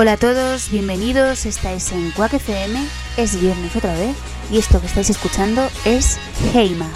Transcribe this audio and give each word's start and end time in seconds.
Hola 0.00 0.12
a 0.12 0.16
todos, 0.16 0.70
bienvenidos, 0.70 1.44
estáis 1.44 1.90
en 1.90 2.12
Quack 2.12 2.34
FM, 2.34 2.78
es 3.16 3.40
viernes 3.40 3.74
otra 3.74 3.94
vez 3.94 4.14
y 4.48 4.58
esto 4.58 4.80
que 4.80 4.86
estáis 4.86 5.10
escuchando 5.10 5.68
es 5.84 6.20
Heima. 6.54 6.88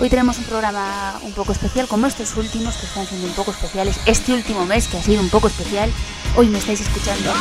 Hoy 0.00 0.08
tenemos 0.08 0.38
un 0.38 0.44
programa 0.44 1.18
un 1.22 1.32
poco 1.32 1.50
especial, 1.50 1.88
como 1.88 2.06
estos 2.06 2.36
últimos 2.36 2.76
que 2.76 2.86
están 2.86 3.04
siendo 3.04 3.26
un 3.26 3.32
poco 3.32 3.50
especiales. 3.50 3.98
Este 4.06 4.32
último 4.32 4.64
mes 4.64 4.86
que 4.86 4.96
ha 4.96 5.02
sido 5.02 5.20
un 5.20 5.28
poco 5.28 5.48
especial. 5.48 5.90
Hoy 6.36 6.46
me 6.46 6.58
estáis 6.58 6.82
escuchando 6.82 7.32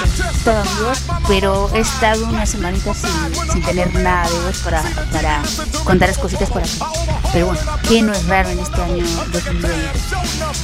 todos 0.44 0.80
Dios, 0.80 1.04
pero 1.28 1.70
he 1.76 1.82
estado 1.82 2.26
unas 2.26 2.50
semanitas 2.50 2.98
sin, 3.52 3.62
tener 3.62 3.94
nada 3.94 4.28
de 4.28 4.40
voz 4.40 4.58
para, 4.64 4.82
para 5.12 5.44
contaros 5.84 6.18
cositas 6.18 6.50
por 6.50 6.64
aquí. 6.64 6.80
Pero 7.32 7.48
bueno, 7.48 7.62
que 7.88 8.02
no 8.02 8.12
es 8.14 8.26
raro 8.26 8.50
en 8.50 8.58
este 8.58 8.82
año 8.82 9.06
2020. 9.32 9.78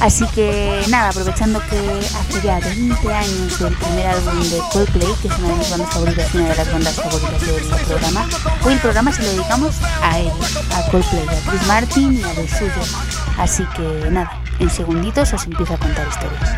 Así 0.00 0.26
que 0.34 0.82
nada, 0.88 1.10
aprovechando 1.10 1.60
que 1.70 1.78
hace 1.78 2.42
ya 2.42 2.58
20 2.58 3.12
años 3.12 3.58
del 3.60 3.76
primer 3.76 4.06
álbum 4.06 4.42
de 4.42 4.58
Coldplay, 4.72 5.14
que 5.22 5.28
es 5.28 5.38
una 5.38 5.48
de 5.48 5.54
mis 5.56 5.70
bandas 5.70 5.90
favoritas 5.90 6.34
y 6.34 6.36
una 6.38 6.48
de 6.48 6.56
las 6.56 6.72
bandas 6.72 6.94
favoritas 6.94 7.40
del 7.40 7.86
programa, 7.86 8.28
hoy 8.64 8.72
el 8.72 8.80
programa 8.80 9.12
se 9.12 9.22
lo 9.22 9.30
dedicamos 9.30 9.76
a 10.02 10.18
él, 10.18 10.32
a 10.74 10.90
Coldplay, 10.90 11.28
a 11.28 11.50
Chris 11.50 11.66
Martin 11.68 11.83
y 11.96 12.22
a 12.22 12.34
los 12.34 12.50
suyos. 12.50 12.96
Así 13.38 13.64
que 13.76 14.10
nada, 14.10 14.40
en 14.58 14.70
segunditos 14.70 15.32
os 15.32 15.44
empiezo 15.44 15.74
a 15.74 15.76
contar 15.76 16.06
historias. 16.08 16.50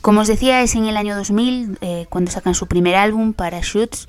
Como 0.00 0.22
os 0.22 0.28
decía, 0.28 0.62
es 0.62 0.74
en 0.76 0.86
el 0.86 0.96
año 0.96 1.14
2000 1.14 1.78
eh, 1.82 2.06
cuando 2.08 2.30
sacan 2.30 2.54
su 2.54 2.66
primer 2.66 2.94
álbum, 2.94 3.34
Parachutes, 3.34 4.08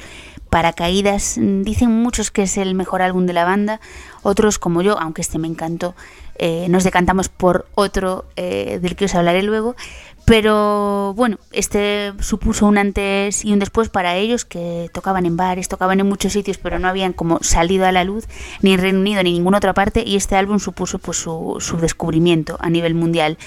Paracaídas. 0.49 1.37
Dicen 1.37 1.91
muchos 1.91 2.31
que 2.31 2.43
es 2.43 2.57
el 2.57 2.75
mejor 2.75 3.01
álbum 3.01 3.25
de 3.25 3.33
la 3.33 3.43
banda, 3.43 3.81
otros 4.23 4.57
como 4.57 4.81
yo, 4.81 4.97
aunque 4.97 5.21
este 5.21 5.37
me 5.37 5.49
encantó, 5.49 5.93
eh, 6.35 6.67
nos 6.69 6.85
decantamos 6.85 7.27
por 7.27 7.67
otro 7.75 8.25
eh, 8.37 8.79
del 8.81 8.95
que 8.95 9.05
os 9.05 9.15
hablaré 9.15 9.43
luego. 9.43 9.75
Pero 10.23 11.13
bueno, 11.15 11.39
este 11.51 12.13
supuso 12.19 12.67
un 12.67 12.77
antes 12.77 13.43
y 13.43 13.51
un 13.51 13.59
después 13.59 13.89
para 13.89 14.15
ellos 14.15 14.45
que 14.45 14.89
tocaban 14.93 15.25
en 15.25 15.35
bares, 15.35 15.67
tocaban 15.67 15.99
en 15.99 16.07
muchos 16.07 16.31
sitios, 16.31 16.57
pero 16.57 16.79
no 16.79 16.87
habían 16.87 17.11
como 17.11 17.39
salido 17.41 17.85
a 17.85 17.91
la 17.91 18.05
luz 18.05 18.27
ni 18.61 18.71
en 18.71 18.79
Reino 18.79 18.99
Unido 18.99 19.23
ni 19.23 19.31
en 19.31 19.35
ninguna 19.35 19.57
otra 19.57 19.73
parte 19.73 20.03
y 20.05 20.15
este 20.15 20.37
álbum 20.37 20.59
supuso 20.59 20.99
pues 20.99 21.17
su, 21.17 21.57
su 21.59 21.77
descubrimiento 21.77 22.55
a 22.61 22.69
nivel 22.69 22.93
mundial. 22.93 23.37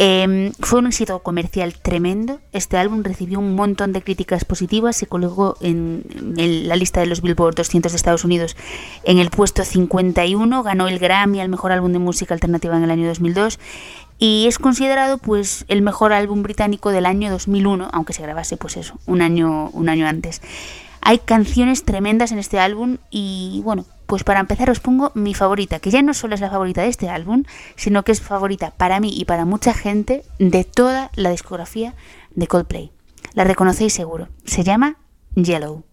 Em, 0.00 0.52
fue 0.60 0.78
un 0.78 0.86
éxito 0.86 1.18
comercial 1.24 1.74
tremendo. 1.74 2.38
Este 2.52 2.76
álbum 2.76 3.02
recibió 3.02 3.40
un 3.40 3.56
montón 3.56 3.92
de 3.92 4.00
críticas 4.00 4.44
positivas. 4.44 4.94
Se 4.94 5.08
colocó 5.08 5.56
en, 5.60 6.04
la 6.36 6.76
lista 6.76 7.00
de 7.00 7.06
los 7.06 7.20
Billboard 7.20 7.56
200 7.56 7.90
de 7.90 7.96
Estados 7.96 8.24
Unidos 8.24 8.56
en 9.02 9.18
el 9.18 9.30
puesto 9.30 9.64
51. 9.64 10.62
Ganó 10.62 10.86
el 10.86 11.00
Grammy 11.00 11.40
al 11.40 11.48
mejor 11.48 11.72
álbum 11.72 11.92
de 11.92 11.98
música 11.98 12.32
alternativa 12.32 12.76
en 12.76 12.84
el 12.84 12.92
año 12.92 13.08
2002 13.08 13.58
y 14.20 14.46
es 14.46 14.60
considerado 14.60 15.18
pues 15.18 15.64
el 15.66 15.82
mejor 15.82 16.12
álbum 16.12 16.44
británico 16.44 16.90
del 16.90 17.04
año 17.04 17.28
2001, 17.32 17.88
aunque 17.92 18.12
se 18.12 18.22
grabase 18.22 18.56
pues 18.56 18.76
eso, 18.76 19.00
un 19.04 19.20
año 19.20 19.70
un 19.70 19.88
año 19.88 20.06
antes. 20.06 20.42
Hay 21.00 21.18
canciones 21.18 21.84
tremendas 21.84 22.30
en 22.30 22.38
este 22.38 22.60
álbum 22.60 22.98
y 23.10 23.62
bueno, 23.64 23.84
pues 24.08 24.24
para 24.24 24.40
empezar 24.40 24.70
os 24.70 24.80
pongo 24.80 25.12
mi 25.14 25.34
favorita, 25.34 25.80
que 25.80 25.90
ya 25.90 26.00
no 26.00 26.14
solo 26.14 26.34
es 26.34 26.40
la 26.40 26.50
favorita 26.50 26.80
de 26.80 26.88
este 26.88 27.10
álbum, 27.10 27.44
sino 27.76 28.04
que 28.04 28.12
es 28.12 28.22
favorita 28.22 28.70
para 28.70 29.00
mí 29.00 29.10
y 29.14 29.26
para 29.26 29.44
mucha 29.44 29.74
gente 29.74 30.24
de 30.38 30.64
toda 30.64 31.10
la 31.14 31.30
discografía 31.30 31.94
de 32.34 32.46
Coldplay. 32.46 32.90
La 33.34 33.44
reconocéis 33.44 33.92
seguro. 33.92 34.28
Se 34.46 34.64
llama 34.64 34.96
Yellow. 35.34 35.84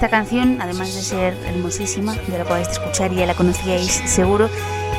Esta 0.00 0.16
canción, 0.16 0.62
además 0.62 0.94
de 0.94 1.02
ser 1.02 1.36
hermosísima, 1.46 2.14
de 2.14 2.38
la 2.38 2.46
podéis 2.46 2.68
escuchar 2.68 3.12
y 3.12 3.16
ya 3.16 3.26
la 3.26 3.34
conocíais 3.34 4.00
seguro, 4.06 4.48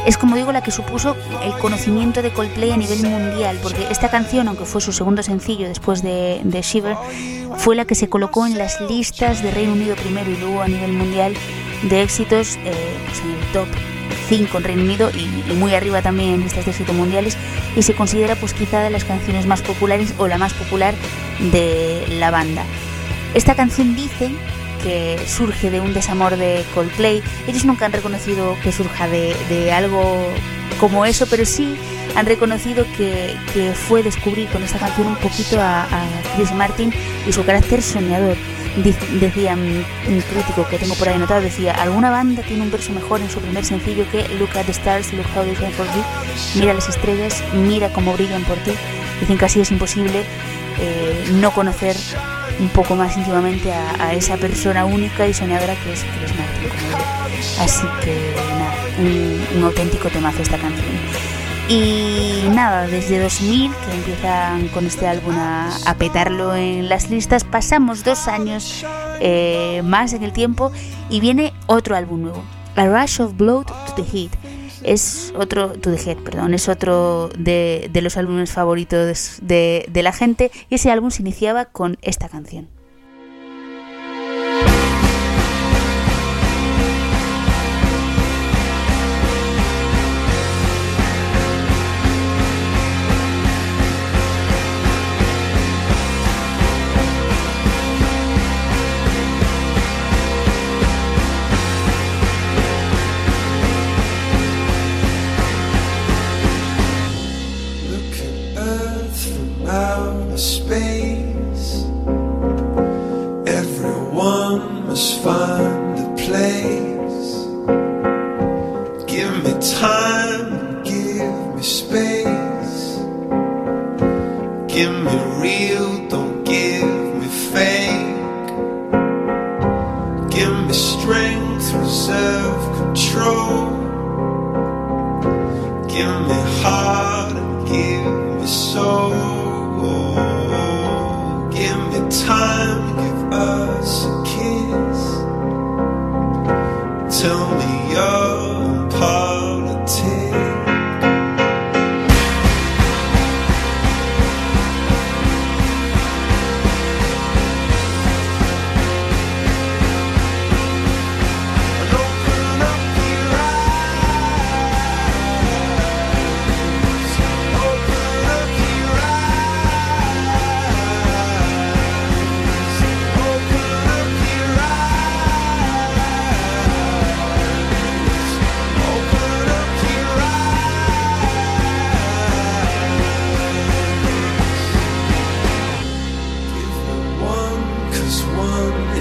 es 0.05 0.15
como 0.15 0.35
digo 0.35 0.51
la 0.51 0.61
que 0.61 0.69
supuso 0.69 1.17
el 1.43 1.53
conocimiento 1.53 2.21
de 2.21 2.31
Coldplay 2.31 2.69
a 2.69 2.77
nivel 2.77 3.01
mundial, 3.01 3.57
porque 3.63 3.87
esta 3.89 4.09
canción, 4.11 4.47
aunque 4.47 4.65
fue 4.65 4.79
su 4.79 4.91
segundo 4.91 5.23
sencillo 5.23 5.67
después 5.67 6.03
de, 6.03 6.61
Shiver, 6.61 6.95
fue 7.57 7.75
la 7.75 7.85
que 7.85 7.95
se 7.95 8.09
colocó 8.09 8.45
en 8.45 8.59
las 8.59 8.79
listas 8.81 9.41
de 9.41 9.49
Reino 9.49 9.73
Unido 9.73 9.95
primero 9.95 10.29
y 10.29 10.37
luego 10.37 10.61
a 10.61 10.67
nivel 10.67 10.93
mundial 10.93 11.33
de 11.81 12.03
éxitos 12.03 12.57
eh, 12.57 12.71
pues 13.07 13.21
en 13.21 13.31
el 13.31 13.51
top 13.53 13.67
5 14.29 14.55
en 14.55 14.63
Reino 14.63 14.83
Unido 14.83 15.09
y, 15.09 15.53
muy 15.53 15.73
arriba 15.73 16.03
también 16.03 16.35
en 16.35 16.41
listas 16.41 16.65
de 16.65 16.71
éxito 16.71 16.93
mundiales 16.93 17.35
y 17.75 17.81
se 17.81 17.95
considera 17.95 18.35
pues 18.35 18.53
quizá 18.53 18.81
de 18.81 18.91
las 18.91 19.03
canciones 19.03 19.47
más 19.47 19.63
populares 19.63 20.13
o 20.19 20.27
la 20.27 20.37
más 20.37 20.53
popular 20.53 20.93
de 21.51 22.05
la 22.19 22.29
banda. 22.29 22.63
Esta 23.33 23.55
canción 23.55 23.95
dice 23.95 24.29
que 24.83 25.17
surge 25.27 25.69
de 25.69 25.79
un 25.79 25.93
desamor 25.93 26.37
de 26.37 26.63
Coldplay. 26.73 27.21
Ellos 27.47 27.65
nunca 27.65 27.85
han 27.85 27.91
reconocido 27.91 28.57
que 28.63 28.71
surja 28.71 29.07
de, 29.07 29.71
algo 29.71 30.27
como 30.79 31.05
eso, 31.05 31.27
pero 31.29 31.45
sí 31.45 31.75
han 32.15 32.25
reconocido 32.25 32.85
que, 32.97 33.35
fue 33.87 34.03
descubrir 34.03 34.49
con 34.49 34.63
esta 34.63 34.79
canción 34.79 35.07
un 35.07 35.15
poquito 35.15 35.59
a, 35.59 35.87
Chris 36.35 36.51
Martin 36.53 36.91
y 37.27 37.31
su 37.31 37.43
carácter 37.45 37.81
soñador. 37.81 38.35
decía 39.19 39.53
un 39.55 40.21
crítico 40.29 40.65
que 40.69 40.77
tengo 40.77 40.95
por 40.95 41.09
ahí 41.09 41.15
anotado, 41.15 41.41
decía, 41.41 41.73
¿alguna 41.73 42.09
banda 42.09 42.41
tiene 42.41 42.63
un 42.63 42.71
verso 42.71 42.93
mejor 42.93 43.21
en 43.21 43.29
su 43.29 43.39
primer 43.39 43.65
sencillo 43.65 44.05
que 44.11 44.27
Look 44.39 44.57
at 44.57 44.65
the 44.65 44.71
stars, 44.71 45.11
look 45.13 45.25
how 45.35 45.43
they 45.43 45.55
shine 45.55 45.71
for 45.71 45.85
you? 45.87 46.03
Mira 46.59 46.73
las 46.73 46.87
estrellas, 46.89 47.43
mira 47.53 47.91
cómo 47.91 48.13
brillan 48.13 48.43
por 48.43 48.57
ti. 48.59 48.71
Dicen 49.21 49.37
que 49.37 49.45
así 49.45 49.61
es 49.61 49.71
imposible 49.71 50.25
eh, 50.79 51.29
no 51.33 51.51
conocer 51.51 51.95
un 52.59 52.69
poco 52.69 52.95
más 52.95 53.15
íntimamente 53.15 53.71
a, 53.71 54.13
esa 54.13 54.37
persona 54.37 54.83
única 54.85 55.27
y 55.27 55.33
soñadora 55.33 55.75
que 55.75 55.93
es 55.93 56.03
Martin. 56.03 56.69
Así 57.59 57.87
que 58.03 58.33
nada, 58.57 58.73
un, 59.55 59.63
auténtico 59.63 60.09
temazo 60.09 60.41
esta 60.41 60.57
canción. 60.57 60.87
Y 61.69 62.49
nada, 62.53 62.87
desde 62.87 63.19
2000, 63.21 63.71
que 63.71 63.95
empiezan 63.95 64.67
con 64.69 64.85
este 64.85 65.07
álbum 65.07 65.35
a, 65.37 65.95
petarlo 65.97 66.55
en 66.55 66.89
las 66.89 67.09
listas, 67.09 67.43
pasamos 67.43 68.03
dos 68.03 68.27
años 68.27 68.85
eh, 69.19 69.81
más 69.83 70.13
en 70.13 70.23
el 70.23 70.33
tiempo 70.33 70.71
y 71.09 71.19
viene 71.19 71.53
otro 71.67 71.95
álbum 71.95 72.23
nuevo, 72.23 72.43
A 72.75 72.85
Rush 72.85 73.21
of 73.21 73.37
Blood 73.37 73.67
to 73.67 73.93
the 73.95 74.03
Heat 74.03 74.31
es 74.83 75.33
otro, 75.37 75.73
perdón, 76.23 76.53
es 76.53 76.69
otro 76.69 77.29
de, 77.37 77.89
de 77.91 78.01
los 78.01 78.17
álbumes 78.17 78.51
favoritos 78.51 79.39
de, 79.41 79.85
de 79.89 80.03
la 80.03 80.13
gente 80.13 80.51
y 80.69 80.75
ese 80.75 80.91
álbum 80.91 81.11
se 81.11 81.21
iniciaba 81.21 81.65
con 81.65 81.97
esta 82.01 82.29
canción. 82.29 82.67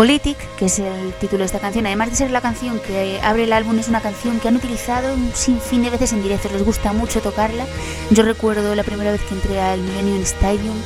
Politic, 0.00 0.38
que 0.56 0.64
es 0.64 0.78
el 0.78 1.12
título 1.20 1.40
de 1.40 1.44
esta 1.44 1.58
canción, 1.58 1.84
además 1.84 2.08
de 2.08 2.16
ser 2.16 2.30
la 2.30 2.40
canción 2.40 2.80
que 2.80 3.20
abre 3.22 3.44
el 3.44 3.52
álbum, 3.52 3.78
es 3.78 3.88
una 3.88 4.00
canción 4.00 4.40
que 4.40 4.48
han 4.48 4.56
utilizado 4.56 5.12
un 5.12 5.30
sinfín 5.34 5.82
de 5.82 5.90
veces 5.90 6.14
en 6.14 6.22
directo, 6.22 6.48
les 6.50 6.64
gusta 6.64 6.94
mucho 6.94 7.20
tocarla. 7.20 7.66
Yo 8.10 8.22
recuerdo 8.22 8.74
la 8.74 8.82
primera 8.82 9.12
vez 9.12 9.20
que 9.20 9.34
entré 9.34 9.60
al 9.60 9.78
Millennium 9.78 10.22
Stadium 10.22 10.76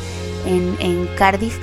en, 0.47 0.75
en 0.81 1.07
Cardiff, 1.15 1.57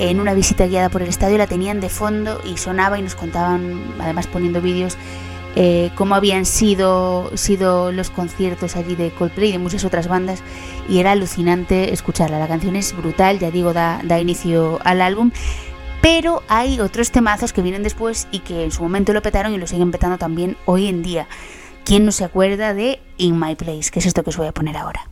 en 0.00 0.18
una 0.18 0.34
visita 0.34 0.66
guiada 0.66 0.88
por 0.88 1.00
el 1.00 1.08
estadio, 1.08 1.38
la 1.38 1.46
tenían 1.46 1.78
de 1.78 1.90
fondo 1.90 2.40
y 2.44 2.56
sonaba 2.56 2.98
y 2.98 3.02
nos 3.02 3.14
contaban, 3.14 3.84
además 4.00 4.26
poniendo 4.26 4.60
vídeos, 4.60 4.98
eh, 5.54 5.92
cómo 5.94 6.16
habían 6.16 6.44
sido, 6.44 7.30
sido 7.34 7.92
los 7.92 8.10
conciertos 8.10 8.74
allí 8.74 8.96
de 8.96 9.10
Coldplay 9.10 9.50
y 9.50 9.52
de 9.52 9.58
muchas 9.58 9.84
otras 9.84 10.08
bandas 10.08 10.42
y 10.88 10.98
era 10.98 11.12
alucinante 11.12 11.94
escucharla. 11.94 12.40
La 12.40 12.48
canción 12.48 12.74
es 12.74 12.96
brutal, 12.96 13.38
ya 13.38 13.52
digo, 13.52 13.72
da, 13.72 14.00
da 14.02 14.20
inicio 14.20 14.80
al 14.82 15.00
álbum. 15.00 15.30
Pero 16.08 16.44
hay 16.46 16.78
otros 16.78 17.10
temazos 17.10 17.52
que 17.52 17.62
vienen 17.62 17.82
después 17.82 18.28
y 18.30 18.38
que 18.38 18.62
en 18.62 18.70
su 18.70 18.80
momento 18.80 19.12
lo 19.12 19.22
petaron 19.22 19.52
y 19.52 19.58
lo 19.58 19.66
siguen 19.66 19.90
petando 19.90 20.18
también 20.18 20.56
hoy 20.64 20.86
en 20.86 21.02
día. 21.02 21.26
¿Quién 21.84 22.04
no 22.04 22.12
se 22.12 22.22
acuerda 22.22 22.74
de 22.74 23.00
In 23.16 23.40
My 23.40 23.56
Place? 23.56 23.90
Que 23.90 23.98
es 23.98 24.06
esto 24.06 24.22
que 24.22 24.30
os 24.30 24.36
voy 24.36 24.46
a 24.46 24.52
poner 24.52 24.76
ahora. 24.76 25.08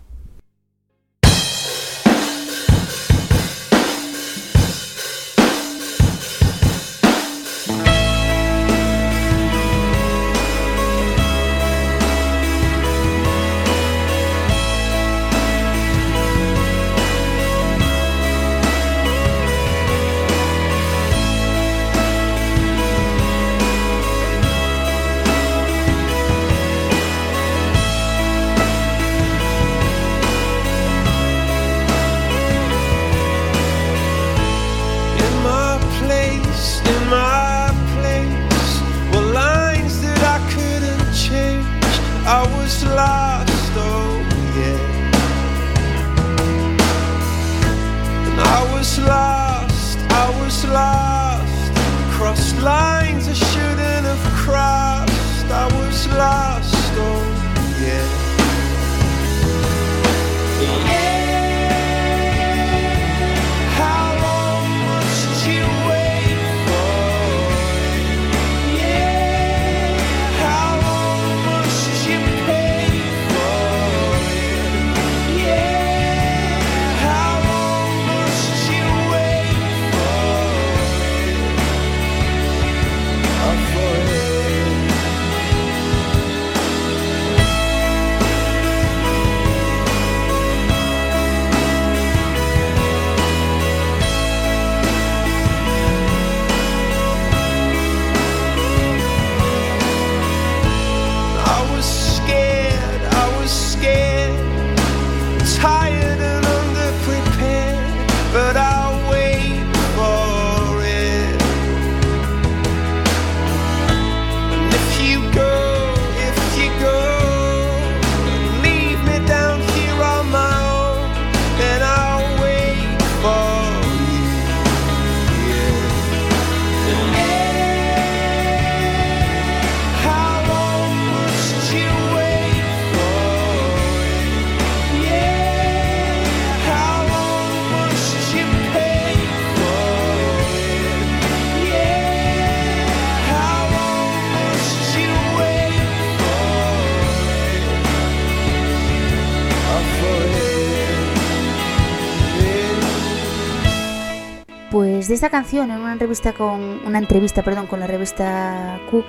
Esta 155.15 155.31
canción, 155.31 155.71
en 155.71 155.81
una 155.81 155.93
entrevista 155.93 156.33
con 156.33 156.81
una 156.87 156.99
entrevista, 156.99 157.43
perdón, 157.43 157.67
con 157.67 157.81
la 157.81 157.87
revista 157.87 158.81
Q, 158.91 159.05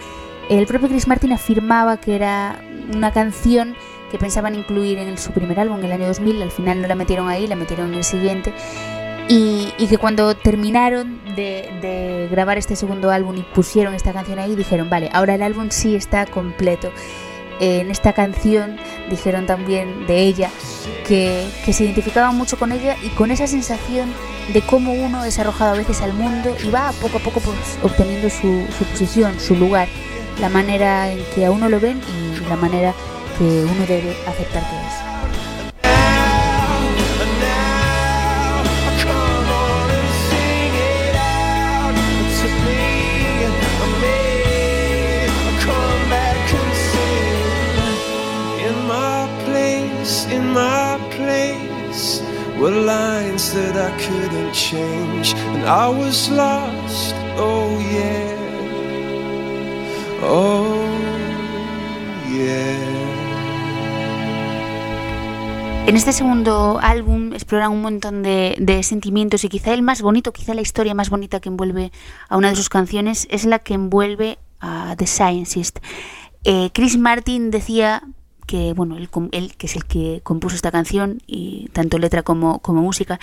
el 0.49 0.67
propio 0.67 0.87
Chris 0.87 1.07
Martin 1.07 1.33
afirmaba 1.33 1.97
que 1.97 2.15
era 2.15 2.61
una 2.93 3.11
canción 3.11 3.75
que 4.11 4.17
pensaban 4.17 4.55
incluir 4.55 4.99
en 4.99 5.17
su 5.17 5.31
primer 5.31 5.59
álbum, 5.59 5.79
en 5.79 5.85
el 5.85 5.91
año 5.93 6.07
2000, 6.07 6.41
al 6.41 6.51
final 6.51 6.81
no 6.81 6.87
la 6.87 6.95
metieron 6.95 7.27
ahí, 7.27 7.47
la 7.47 7.55
metieron 7.55 7.89
en 7.89 7.95
el 7.95 8.03
siguiente, 8.03 8.53
y, 9.27 9.87
que 9.89 9.97
cuando 9.97 10.35
terminaron 10.35 11.19
de, 11.35 12.27
grabar 12.31 12.57
este 12.57 12.75
segundo 12.75 13.09
álbum 13.09 13.37
y 13.37 13.41
pusieron 13.41 13.93
esta 13.93 14.13
canción 14.13 14.39
ahí, 14.39 14.55
dijeron, 14.55 14.89
vale, 14.89 15.09
ahora 15.13 15.35
el 15.35 15.41
álbum 15.41 15.69
sí 15.69 15.95
está 15.95 16.25
completo. 16.25 16.91
En 17.59 17.89
esta 17.89 18.13
canción 18.13 18.77
dijeron 19.09 19.45
también 19.45 20.05
de 20.07 20.19
ella 20.21 20.49
que, 21.07 21.47
que 21.63 21.73
se 21.73 21.85
identificaban 21.85 22.35
mucho 22.35 22.57
con 22.57 22.71
ella 22.71 22.97
y 23.01 23.09
con 23.09 23.31
esa 23.31 23.47
sensación 23.47 24.11
de 24.53 24.61
cómo 24.61 24.93
uno 24.93 25.23
es 25.23 25.39
arrojado 25.39 25.73
a 25.73 25.77
veces 25.77 26.01
al 26.01 26.13
mundo 26.13 26.55
y 26.63 26.69
va 26.69 26.91
poco 27.01 27.17
a 27.17 27.21
poco 27.21 27.39
pues, 27.39 27.57
obteniendo 27.81 28.29
su, 28.29 28.65
su, 28.77 28.83
posición, 28.85 29.39
su 29.39 29.55
lugar, 29.55 29.87
la 30.39 30.49
manera 30.49 31.11
en 31.11 31.19
que 31.33 31.45
a 31.45 31.51
uno 31.51 31.69
lo 31.69 31.79
ven 31.79 31.99
y 31.99 32.49
la 32.49 32.55
manera 32.55 32.93
que 33.37 33.43
uno 33.43 33.85
debe 33.87 34.15
aceptar 34.27 34.63
were 52.59 52.71
lines 52.71 53.53
that 53.53 53.75
I 53.75 53.91
couldn't 53.97 54.53
change, 54.53 55.33
and 55.33 55.65
I 55.65 55.87
was 55.89 56.29
lost. 56.29 57.15
Oh, 57.37 57.79
yeah. 57.79 58.35
Oh, 60.23 60.85
yeah. 62.31 63.05
En 65.87 65.95
este 65.95 66.13
segundo 66.13 66.79
álbum 66.81 67.33
exploran 67.33 67.71
un 67.71 67.81
montón 67.81 68.23
de, 68.23 68.79
sentimientos 68.81 69.43
y 69.43 69.49
quizá 69.49 69.71
el 69.73 69.83
más 69.83 70.01
bonito, 70.01 70.33
quizá 70.33 70.55
la 70.55 70.61
historia 70.61 70.95
más 70.95 71.11
bonita 71.11 71.39
que 71.39 71.49
envuelve 71.49 71.91
a 72.27 72.37
una 72.37 72.49
de 72.49 72.55
sus 72.55 72.69
canciones 72.69 73.27
es 73.29 73.45
la 73.45 73.59
que 73.59 73.75
envuelve 73.75 74.39
a 74.59 74.95
The 74.97 75.05
Scientist. 75.05 75.77
Eh, 76.43 76.71
Chris 76.73 76.97
Martin 76.97 77.51
decía 77.51 78.01
que 78.45 78.73
bueno, 78.73 78.97
él, 78.97 79.09
que 79.57 79.67
es 79.67 79.75
el 79.75 79.85
que 79.85 80.21
compuso 80.23 80.55
esta 80.55 80.71
canción, 80.71 81.21
y 81.27 81.69
tanto 81.73 81.97
letra 81.97 82.23
como, 82.23 82.59
como 82.59 82.81
música, 82.81 83.19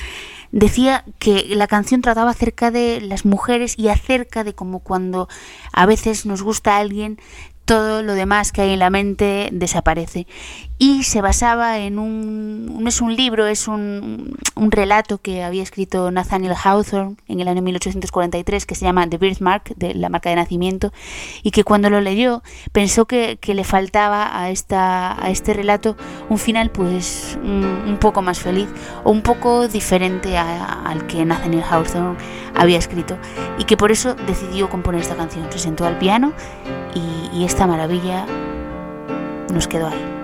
decía 0.50 1.04
que 1.18 1.54
la 1.54 1.66
canción 1.66 2.02
trataba 2.02 2.30
acerca 2.30 2.70
de 2.70 3.00
las 3.00 3.24
mujeres 3.24 3.78
y 3.78 3.88
acerca 3.88 4.44
de 4.44 4.54
como 4.54 4.80
cuando 4.80 5.28
a 5.72 5.86
veces 5.86 6.26
nos 6.26 6.42
gusta 6.42 6.76
a 6.76 6.80
alguien, 6.80 7.18
todo 7.64 8.02
lo 8.02 8.14
demás 8.14 8.52
que 8.52 8.62
hay 8.62 8.70
en 8.70 8.78
la 8.78 8.90
mente 8.90 9.48
desaparece. 9.52 10.26
y 10.78 11.04
se 11.04 11.20
basaba 11.20 11.78
en 11.78 12.00
un, 12.00 12.82
no 12.82 12.88
es 12.88 13.00
un 13.00 13.14
libro, 13.14 13.46
es 13.46 13.68
un, 13.68 14.36
un, 14.56 14.72
relato 14.72 15.18
que 15.18 15.44
había 15.44 15.62
escrito 15.62 16.10
Nathaniel 16.10 16.54
Hawthorne 16.60 17.14
en 17.28 17.38
el 17.38 17.46
año 17.46 17.62
1843 17.62 18.66
que 18.66 18.74
se 18.74 18.84
llama 18.84 19.08
The 19.08 19.16
Birthmark, 19.18 19.76
de 19.76 19.94
la 19.94 20.08
marca 20.08 20.30
de 20.30 20.36
nacimiento, 20.36 20.92
y 21.44 21.52
que 21.52 21.62
cuando 21.62 21.88
lo 21.88 22.00
leyó 22.00 22.42
pensó 22.72 23.04
que, 23.06 23.38
que 23.40 23.54
le 23.54 23.62
faltaba 23.62 24.36
a, 24.36 24.50
esta, 24.50 25.24
a 25.24 25.30
este 25.30 25.54
relato 25.54 25.96
un 26.28 26.38
final 26.38 26.70
pues 26.70 27.38
un, 27.42 27.98
poco 28.00 28.22
más 28.22 28.40
feliz 28.40 28.68
o 29.04 29.10
un 29.10 29.22
poco 29.22 29.68
diferente 29.68 30.36
al 30.36 31.06
que 31.06 31.24
Nathaniel 31.24 31.62
Hawthorne 31.62 32.16
había 32.54 32.78
escrito 32.78 33.18
y 33.58 33.64
que 33.64 33.76
por 33.76 33.92
eso 33.92 34.14
decidió 34.26 34.68
componer 34.68 35.00
esta 35.00 35.14
canción. 35.14 35.46
Se 35.52 35.58
sentó 35.58 35.86
al 35.86 35.98
piano 35.98 36.32
y, 36.94 37.21
y 37.32 37.44
esta 37.44 37.66
maravilla 37.66 38.26
nos 39.52 39.66
quedó 39.66 39.88
ahí. 39.88 40.21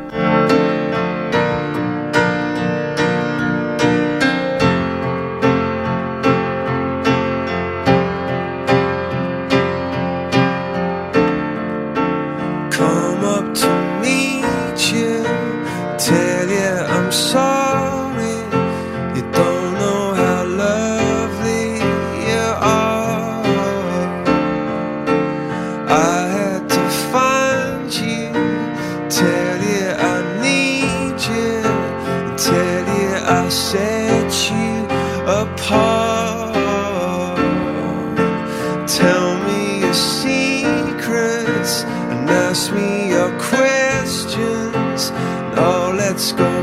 ask 42.50 42.72
me 42.72 43.11
your 43.11 43.30
questions. 43.38 45.12
Oh, 45.54 45.94
let's 45.94 46.32
go. 46.32 46.57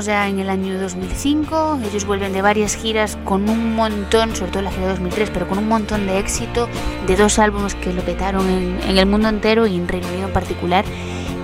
Estamos 0.00 0.18
ya 0.18 0.28
en 0.28 0.38
el 0.38 0.48
año 0.48 0.80
2005, 0.80 1.80
ellos 1.84 2.06
vuelven 2.06 2.32
de 2.32 2.40
varias 2.40 2.74
giras 2.74 3.18
con 3.26 3.50
un 3.50 3.74
montón, 3.76 4.34
sobre 4.34 4.50
todo 4.50 4.62
la 4.62 4.70
gira 4.70 4.84
de 4.84 4.92
2003, 4.92 5.28
pero 5.28 5.46
con 5.46 5.58
un 5.58 5.68
montón 5.68 6.06
de 6.06 6.18
éxito, 6.18 6.70
de 7.06 7.16
dos 7.16 7.38
álbumes 7.38 7.74
que 7.74 7.92
lo 7.92 8.00
petaron 8.00 8.48
en, 8.48 8.96
el 8.96 9.04
mundo 9.04 9.28
entero 9.28 9.66
y 9.66 9.76
en 9.76 9.86
Reino 9.86 10.08
Unido 10.08 10.28
en 10.28 10.32
particular, 10.32 10.86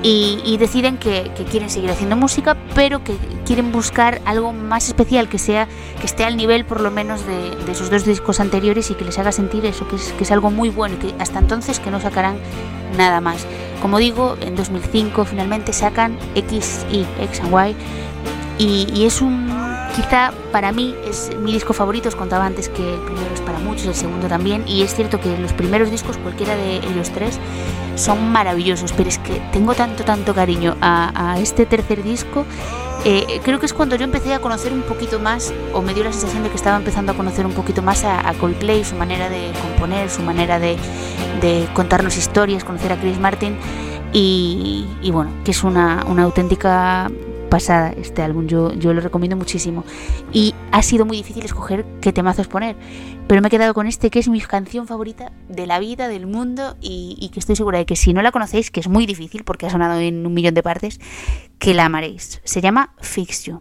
y, 0.03 0.57
deciden 0.59 0.97
que, 0.97 1.31
quieren 1.51 1.69
seguir 1.69 1.90
haciendo 1.90 2.16
música, 2.16 2.57
pero 2.75 3.05
que 3.05 3.19
quieren 3.45 3.73
buscar 3.73 4.23
algo 4.25 4.55
más 4.55 4.88
especial, 4.88 5.29
que 5.29 5.38
sea 5.38 5.69
que 6.01 6.07
esté 6.07 6.25
al 6.25 6.38
nivel 6.38 6.64
por 6.64 6.81
lo 6.81 6.90
menos 6.90 7.27
de, 7.27 7.51
de 7.66 7.75
sus 7.75 7.90
dos 7.90 8.07
discos 8.07 8.40
anteriores 8.40 8.90
y 8.90 8.95
que 8.95 9.05
les 9.05 9.19
haga 9.19 9.33
sentir 9.33 9.66
eso, 9.66 9.87
que 9.87 9.97
es, 9.97 10.14
que 10.14 10.25
es 10.25 10.31
algo 10.31 10.51
muy 10.51 10.71
bueno 10.71 10.95
y 10.95 11.09
que 11.09 11.14
hasta 11.23 11.40
entonces 11.40 11.79
que 11.79 11.90
no 11.90 12.01
sacarán 12.01 12.38
nada 12.97 13.21
más. 13.21 13.47
Como 13.83 13.99
digo, 13.99 14.38
en 14.40 14.57
2005 14.57 15.27
finalmente 15.27 15.75
sacan 15.75 16.19
X 16.35 16.87
y 16.90 17.05
X 17.21 17.40
and 17.40 17.53
Y 17.53 17.77
y, 18.59 19.05
es 19.05 19.21
un, 19.21 19.49
quizá 19.95 20.33
para 20.53 20.73
mí 20.73 20.95
es 21.07 21.31
mi 21.38 21.53
disco 21.53 21.73
favorito, 21.73 22.09
os 22.09 22.16
contaba 22.16 22.47
antes 22.47 22.69
que 22.69 22.95
el 22.95 23.01
primero 23.01 23.35
es 23.35 23.40
para 23.40 23.59
muchos, 23.59 23.87
el 23.87 23.95
segundo 23.95 24.29
también, 24.29 24.64
y 24.66 24.83
es 24.83 24.95
cierto 24.95 25.21
que 25.21 25.37
los 25.37 25.53
primeros 25.53 25.90
discos, 25.90 26.16
cualquiera 26.19 26.57
de 26.57 26.77
ellos 26.77 27.11
tres, 27.11 27.38
son 27.97 28.31
maravillosos, 28.31 28.92
pero 28.92 29.09
es 29.09 29.19
que 29.19 29.40
tengo 29.53 29.75
tanto, 29.75 30.05
tanto 30.05 30.35
cariño 30.35 30.77
a, 30.81 31.37
este 31.38 31.66
tercer 31.66 32.03
disco 32.03 32.45
eh, 33.05 33.40
creo 33.45 33.61
que 33.61 33.66
es 33.66 33.73
cuando 33.73 33.95
yo 33.95 34.05
empecé 34.05 34.35
a 34.35 34.40
conocer 34.40 34.73
un 34.73 34.83
poquito 34.83 35.21
más, 35.21 35.53
o 35.73 35.83
me 35.83 35.95
dio 35.95 36.03
la 36.03 36.12
sensación 36.12 36.42
de 36.42 36.49
que 36.49 36.57
estaba 36.57 36.77
empezando 36.77 37.12
a 37.12 37.14
conocer 37.14 37.47
un 37.47 37.53
poquito 37.53 37.83
más 37.83 38.05
a, 38.05 38.33
Coldplay, 38.40 38.85
su 38.85 38.97
manera 38.97 39.29
de 39.29 39.53
componer, 39.62 40.11
su 40.11 40.23
manera 40.23 40.59
de, 40.59 40.77
contarnos 41.75 42.16
historias, 42.16 42.64
conocer 42.64 42.92
a 42.92 42.97
Chris 42.97 43.21
Martin, 43.21 43.59
y, 44.12 44.87
bueno, 45.12 45.31
que 45.45 45.51
es 45.51 45.62
una, 45.62 46.05
una 46.09 46.23
auténtica 46.23 47.11
pasada 47.48 47.92
este 47.92 48.22
álbum, 48.22 48.46
yo, 48.46 48.72
yo 48.74 48.92
lo 48.92 49.00
recomiendo 49.00 49.37
muchísimo. 49.37 49.85
Y 50.32 50.54
ha 50.72 50.82
sido 50.82 51.04
muy 51.04 51.16
difícil 51.16 51.44
escoger 51.44 51.85
qué 52.00 52.12
temazos 52.12 52.48
poner, 52.48 52.76
pero 53.26 53.40
me 53.40 53.48
he 53.48 53.50
quedado 53.50 53.74
con 53.74 53.87
este 53.87 54.11
que 54.11 54.18
es 54.18 54.28
mi 54.28 54.40
canción 54.40 54.87
favorita 54.87 55.32
de 55.48 55.66
la 55.66 55.78
vida, 55.78 56.09
del 56.09 56.26
mundo, 56.26 56.76
y, 56.80 57.30
que 57.32 57.40
estoy 57.40 57.56
segura 57.56 57.78
de 57.78 57.87
que 57.87 57.96
si 57.96 58.12
no 58.12 58.22
la 58.22 58.32
conocéis, 58.32 58.70
que 58.70 58.80
es 58.80 58.88
muy 58.88 59.06
difícil 59.06 59.44
porque 59.44 59.66
ha 59.66 59.70
sonado 59.70 59.98
en 60.00 60.26
un 60.26 60.35
millón 60.35 60.54
de 60.54 60.62
partes, 60.62 61.00
que 61.59 61.74
la 61.74 61.87
amaréis. 61.87 62.40
Se 62.44 62.61
llama 62.61 62.94
Fix 63.00 63.44
You. 63.44 63.61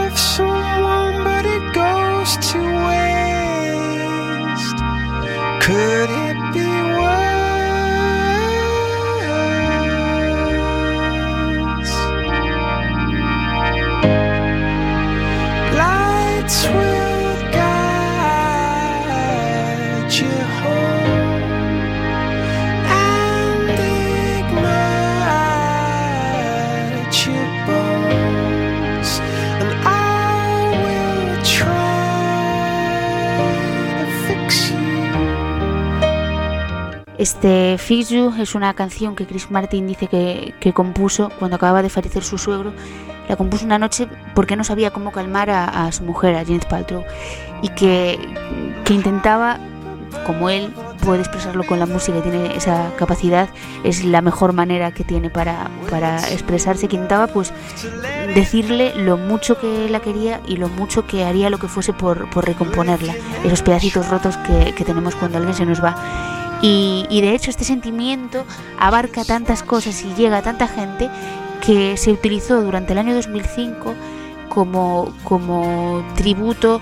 Este 37.41 37.79
Fix 37.79 38.09
You 38.09 38.35
es 38.37 38.53
una 38.53 38.71
canción 38.75 39.15
que 39.15 39.25
Chris 39.25 39.49
Martin 39.49 39.87
dice 39.87 40.05
que, 40.05 40.73
compuso 40.73 41.31
cuando 41.39 41.55
acababa 41.55 41.81
de 41.81 41.89
fallecer 41.89 42.23
su 42.23 42.37
suegro. 42.37 42.71
La 43.27 43.35
compuso 43.35 43.65
una 43.65 43.79
noche 43.79 44.07
porque 44.35 44.55
no 44.55 44.63
sabía 44.63 44.91
cómo 44.91 45.11
calmar 45.11 45.49
a, 45.49 45.91
su 45.91 46.03
mujer, 46.03 46.35
a 46.35 46.45
James 46.45 46.65
Paltrow, 46.65 47.03
y 47.63 47.69
que, 47.69 48.19
intentaba, 48.91 49.57
como 50.27 50.51
él 50.51 50.71
puede 51.03 51.21
expresarlo 51.21 51.63
con 51.63 51.79
la 51.79 51.87
música 51.87 52.21
tiene 52.21 52.55
esa 52.55 52.91
capacidad, 52.95 53.49
es 53.83 54.03
la 54.03 54.21
mejor 54.21 54.53
manera 54.53 54.91
que 54.91 55.03
tiene 55.03 55.31
para, 55.31 55.67
expresarse, 56.29 56.87
que 56.87 56.97
intentaba 56.97 57.25
pues 57.25 57.53
decirle 58.35 58.93
lo 58.95 59.17
mucho 59.17 59.59
que 59.59 59.89
la 59.89 59.99
quería 59.99 60.41
y 60.45 60.57
lo 60.57 60.69
mucho 60.69 61.07
que 61.07 61.25
haría 61.25 61.49
lo 61.49 61.57
que 61.57 61.67
fuese 61.67 61.91
por, 61.91 62.29
recomponerla, 62.45 63.15
esos 63.43 63.63
pedacitos 63.63 64.09
rotos 64.09 64.37
que, 64.37 64.75
que 64.75 64.85
tenemos 64.85 65.15
cuando 65.15 65.39
alguien 65.39 65.55
se 65.55 65.65
nos 65.65 65.83
va 65.83 65.95
y, 66.61 67.21
de 67.21 67.33
hecho 67.33 67.49
este 67.49 67.63
sentimiento 67.63 68.45
abarca 68.79 69.25
tantas 69.25 69.63
cosas 69.63 70.03
y 70.03 70.13
llega 70.13 70.37
a 70.37 70.41
tanta 70.41 70.67
gente 70.67 71.09
que 71.65 71.97
se 71.97 72.11
utilizó 72.11 72.61
durante 72.61 72.93
el 72.93 72.99
año 72.99 73.15
2005 73.15 73.93
como, 74.49 75.13
como 75.23 76.03
tributo 76.15 76.81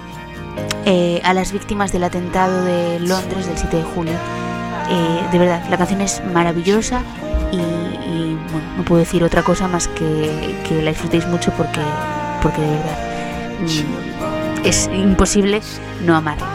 eh, 0.86 1.22
a 1.24 1.34
las 1.34 1.52
víctimas 1.52 1.92
del 1.92 2.04
atentado 2.04 2.63
de 2.63 3.00
Londres 3.00 3.46
del 3.48 3.58
7 3.58 3.78
de 3.78 3.84
julio. 3.84 4.13
Eh, 4.89 5.28
de 5.32 5.38
verdad, 5.38 5.63
la 5.70 5.78
canción 5.78 6.02
es 6.02 6.24
maravillosa 6.34 7.04
y, 7.52 7.58
bueno, 8.52 8.68
no 8.78 8.84
puedo 8.84 9.00
decir 9.00 9.24
otra 9.24 9.44
cosa 9.44 9.68
más 9.68 9.88
que, 9.88 10.60
que 10.68 10.82
la 10.82 10.92
disfrutéis 10.92 11.28
mucho 11.28 11.52
porque, 11.52 11.82
porque 12.42 12.62
de 12.62 12.68
verdad 12.68 12.98
mm, 13.62 14.65
es 14.65 14.89
imposible 14.94 15.62
no 16.06 16.15
amarla. 16.15 16.48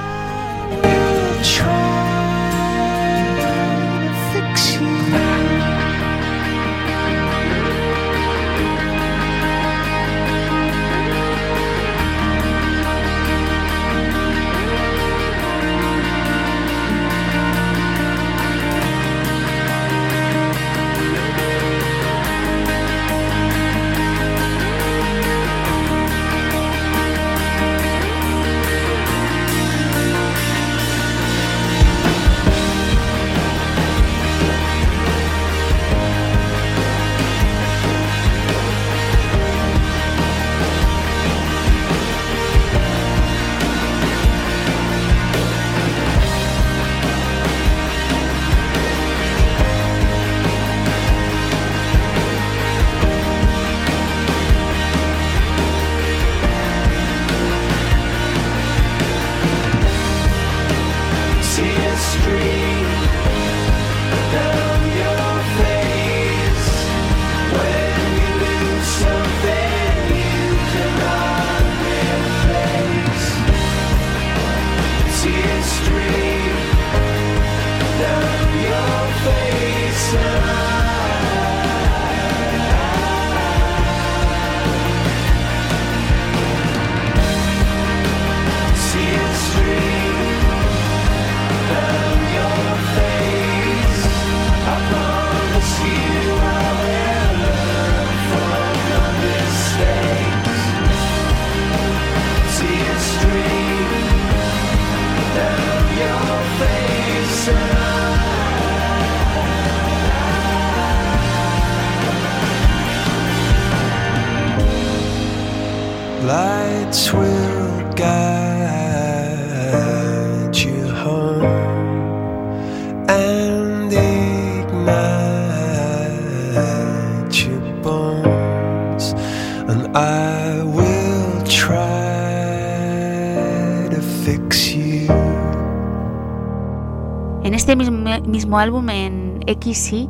En 137.45 137.53
este 137.53 137.77
mismo, 137.77 138.59
álbum, 138.59 138.89
en 138.89 139.41
XY, 139.47 140.09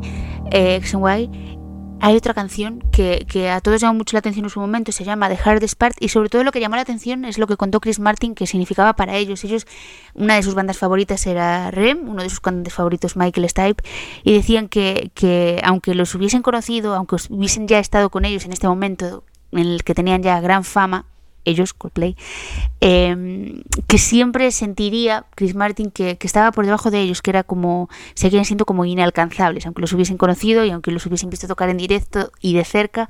eh, 0.52 0.80
XY, 0.80 1.30
hay 2.00 2.16
otra 2.16 2.32
canción 2.32 2.78
que, 2.92 3.26
que, 3.28 3.50
a 3.50 3.60
todos 3.60 3.80
llamó 3.80 3.94
mucho 3.94 4.14
la 4.14 4.20
atención 4.20 4.44
en 4.44 4.50
su 4.50 4.60
momento, 4.60 4.92
se 4.92 5.02
llama 5.02 5.28
The 5.28 5.38
Hardest 5.44 5.76
Part, 5.76 5.96
y 5.98 6.10
sobre 6.10 6.28
todo 6.28 6.44
lo 6.44 6.52
que 6.52 6.60
llamó 6.60 6.76
la 6.76 6.82
atención 6.82 7.24
es 7.24 7.38
lo 7.38 7.48
que 7.48 7.56
contó 7.56 7.80
Chris 7.80 7.98
Martin 7.98 8.36
que 8.36 8.46
significaba 8.46 8.94
para 8.94 9.16
ellos. 9.16 9.42
Ellos, 9.42 9.66
una 10.14 10.36
de 10.36 10.44
sus 10.44 10.54
bandas 10.54 10.78
favoritas 10.78 11.26
era 11.26 11.72
Rem, 11.72 12.08
uno 12.08 12.22
de 12.22 12.30
sus 12.30 12.38
cantantes 12.38 12.72
favoritos 12.72 13.16
Michael 13.16 13.48
Stipe, 13.48 13.82
y 14.22 14.32
decían 14.32 14.68
que, 14.68 15.10
que 15.14 15.60
aunque 15.64 15.96
los 15.96 16.14
hubiesen 16.14 16.42
conocido, 16.42 16.94
aunque 16.94 17.16
hubiesen 17.30 17.66
ya 17.66 17.80
estado 17.80 18.10
con 18.10 18.24
ellos 18.24 18.44
en 18.44 18.52
este 18.52 18.68
momento 18.68 19.24
en 19.50 19.58
el 19.58 19.82
que 19.82 19.94
tenían 19.94 20.22
ya 20.22 20.40
gran 20.40 20.62
fama, 20.62 21.06
ellos, 21.44 21.74
Coldplay, 21.74 22.16
eh, 22.80 23.62
que 23.86 23.98
siempre 23.98 24.50
sentiría 24.50 25.26
Chris 25.34 25.54
Martin 25.54 25.90
que, 25.90 26.16
que, 26.16 26.26
estaba 26.26 26.52
por 26.52 26.64
debajo 26.64 26.90
de 26.90 27.00
ellos, 27.00 27.22
que 27.22 27.30
era 27.30 27.42
como, 27.42 27.88
seguían 28.14 28.44
siendo 28.44 28.64
como 28.64 28.84
inalcanzables, 28.84 29.66
aunque 29.66 29.80
los 29.80 29.92
hubiesen 29.92 30.16
conocido 30.16 30.64
y 30.64 30.70
aunque 30.70 30.90
los 30.90 31.04
hubiesen 31.06 31.30
visto 31.30 31.46
tocar 31.46 31.68
en 31.68 31.76
directo 31.76 32.30
y 32.40 32.54
de 32.54 32.64
cerca, 32.64 33.08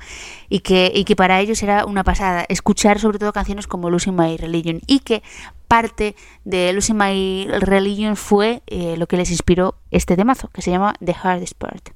y 0.49 0.61
que, 0.61 0.93
y 0.95 1.05
que 1.05 1.17
para 1.17 1.41
ellos 1.41 1.63
era 1.63 1.85
una 1.87 2.05
pasada 2.05 2.45
escuchar 2.49 2.99
sobre 2.99 3.19
todo 3.19 3.33
canciones 3.33 3.67
como 3.67 3.91
Losing 3.91 4.17
My 4.17 4.37
Religion, 4.37 4.81
y 4.87 5.01
que 5.01 5.23
parte 5.69 6.15
de 6.45 6.73
Losing 6.73 6.97
My 6.97 7.47
Religion 7.61 8.17
fue 8.17 8.63
eh, 8.67 8.97
lo 8.97 9.07
que 9.07 9.17
les 9.17 9.31
inspiró 9.31 9.77
este 9.91 10.17
temazo, 10.17 10.49
que 10.49 10.63
se 10.63 10.71
llama 10.71 10.95
The 11.05 11.15
Hardest 11.21 11.55
Part. 11.55 11.91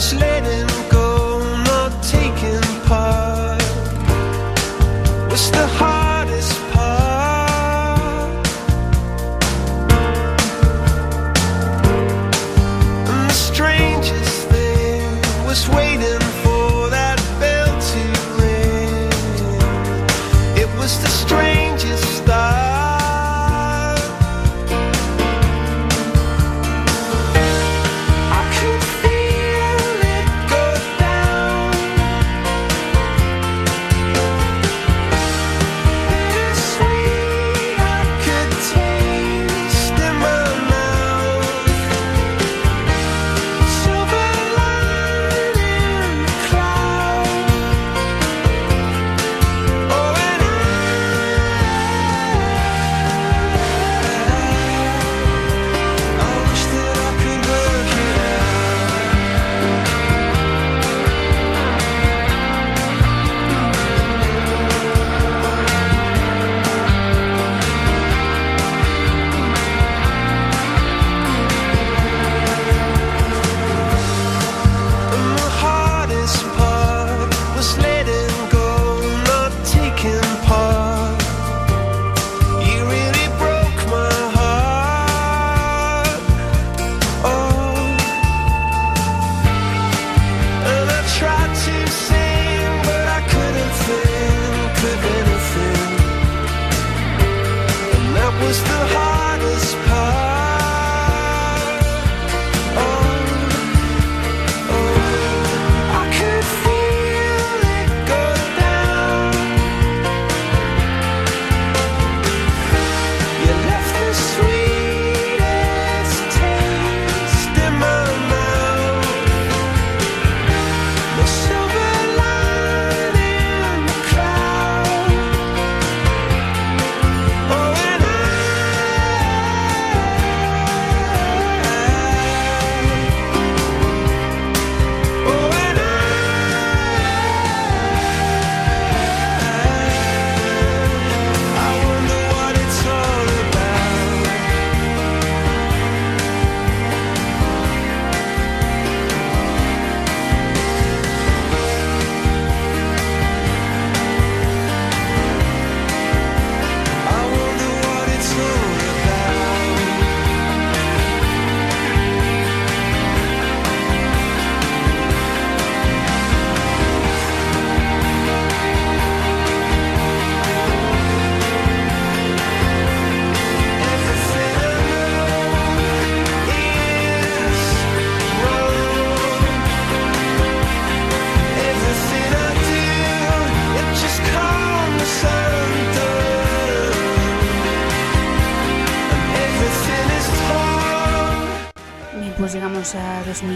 Was 0.00 0.14
letting 0.14 0.66
go, 0.88 1.40
not 1.64 1.92
taking 2.02 2.62
part. 2.88 3.62
Was 5.30 5.50
the 5.50 5.66
hardest 5.76 5.89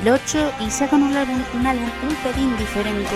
2008 0.05 0.53
y 0.61 0.71
sacan 0.71 1.03
un 1.03 1.17
álbum, 1.17 1.43
un 1.55 1.67
álbum 1.67 1.89
un 2.07 2.15
pelín 2.17 2.55
diferente, 2.59 3.09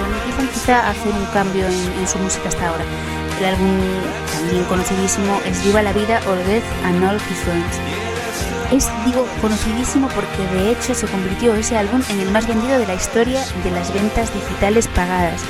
donde 0.00 0.16
empiezan 0.18 0.48
quizá 0.48 0.86
a 0.86 0.90
hacer 0.90 1.12
un 1.12 1.26
cambio 1.34 1.66
en, 1.66 1.92
en, 2.00 2.08
su 2.08 2.18
música 2.18 2.48
hasta 2.48 2.68
ahora. 2.68 2.84
El 3.38 3.44
álbum, 3.44 3.78
también 4.32 4.64
conocidísimo, 4.64 5.38
es 5.44 5.62
Viva 5.64 5.82
la 5.82 5.92
Vida 5.92 6.20
or 6.26 6.38
Death 6.44 6.64
and 6.84 7.04
All 7.04 7.16
His 7.16 7.38
Friends. 7.40 7.76
Es, 8.72 8.88
digo, 9.04 9.26
conocidísimo 9.42 10.08
porque 10.08 10.46
de 10.56 10.70
hecho 10.70 10.94
se 10.94 11.06
convirtió 11.08 11.54
ese 11.54 11.76
álbum 11.76 12.00
en 12.08 12.20
el 12.20 12.30
más 12.30 12.46
vendido 12.46 12.78
de 12.78 12.86
la 12.86 12.94
historia 12.94 13.44
de 13.62 13.70
las 13.72 13.92
ventas 13.92 14.32
digitales 14.32 14.88
pagadas. 14.88 15.42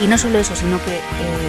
Y 0.00 0.06
no 0.06 0.16
solo 0.18 0.38
eso, 0.38 0.54
sino 0.54 0.78
que 0.84 0.94
eh, 0.94 1.00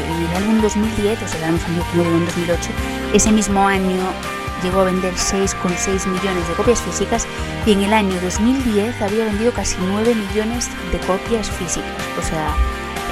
en 0.10 0.25
el 0.32 0.36
álbum 0.36 0.62
2010, 0.62 1.21
o 1.21 1.28
sea, 1.28 1.38
el 1.38 1.43
álbum 1.43 1.60
salió 1.60 2.04
en 2.06 2.25
2008, 2.25 2.69
ese 3.13 3.32
mismo 3.32 3.67
año 3.67 4.02
llegó 4.63 4.82
a 4.82 4.86
vender 4.86 5.13
6,6 5.13 6.08
millones 6.08 6.47
de 6.47 6.54
copias 6.56 6.82
físicas 6.82 7.28
y 7.65 7.71
en 7.71 7.81
el 7.81 7.93
año 7.93 8.15
2010 8.21 9.01
había 9.01 9.25
vendido 9.25 9.51
casi 9.53 9.75
9 9.79 10.15
millones 10.15 10.69
de 10.91 10.99
copias 10.99 11.49
físicas. 11.49 11.91
O 12.17 12.21
sea, 12.21 12.55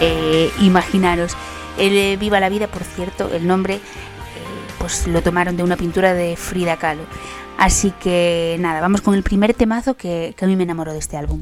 eh, 0.01 0.51
imaginaros. 0.61 1.35
El 1.77 1.93
eh, 1.97 2.17
Viva 2.17 2.39
la 2.39 2.49
Vida, 2.49 2.67
por 2.67 2.83
cierto, 2.83 3.29
el 3.33 3.45
nombre 3.45 3.75
eh, 3.75 3.79
pues 4.79 5.07
lo 5.07 5.21
tomaron 5.21 5.57
de 5.57 5.63
una 5.63 5.77
pintura 5.77 6.13
de 6.13 6.35
Frida 6.35 6.77
Kahlo. 6.77 7.03
Así 7.57 7.91
que 7.91 8.57
nada, 8.59 8.81
vamos 8.81 9.01
con 9.01 9.15
el 9.15 9.23
primer 9.23 9.53
temazo 9.53 9.95
que, 9.95 10.33
que 10.37 10.45
a 10.45 10.47
mí 10.47 10.55
me 10.55 10.63
enamoró 10.63 10.93
de 10.93 10.99
este 10.99 11.17
álbum. 11.17 11.41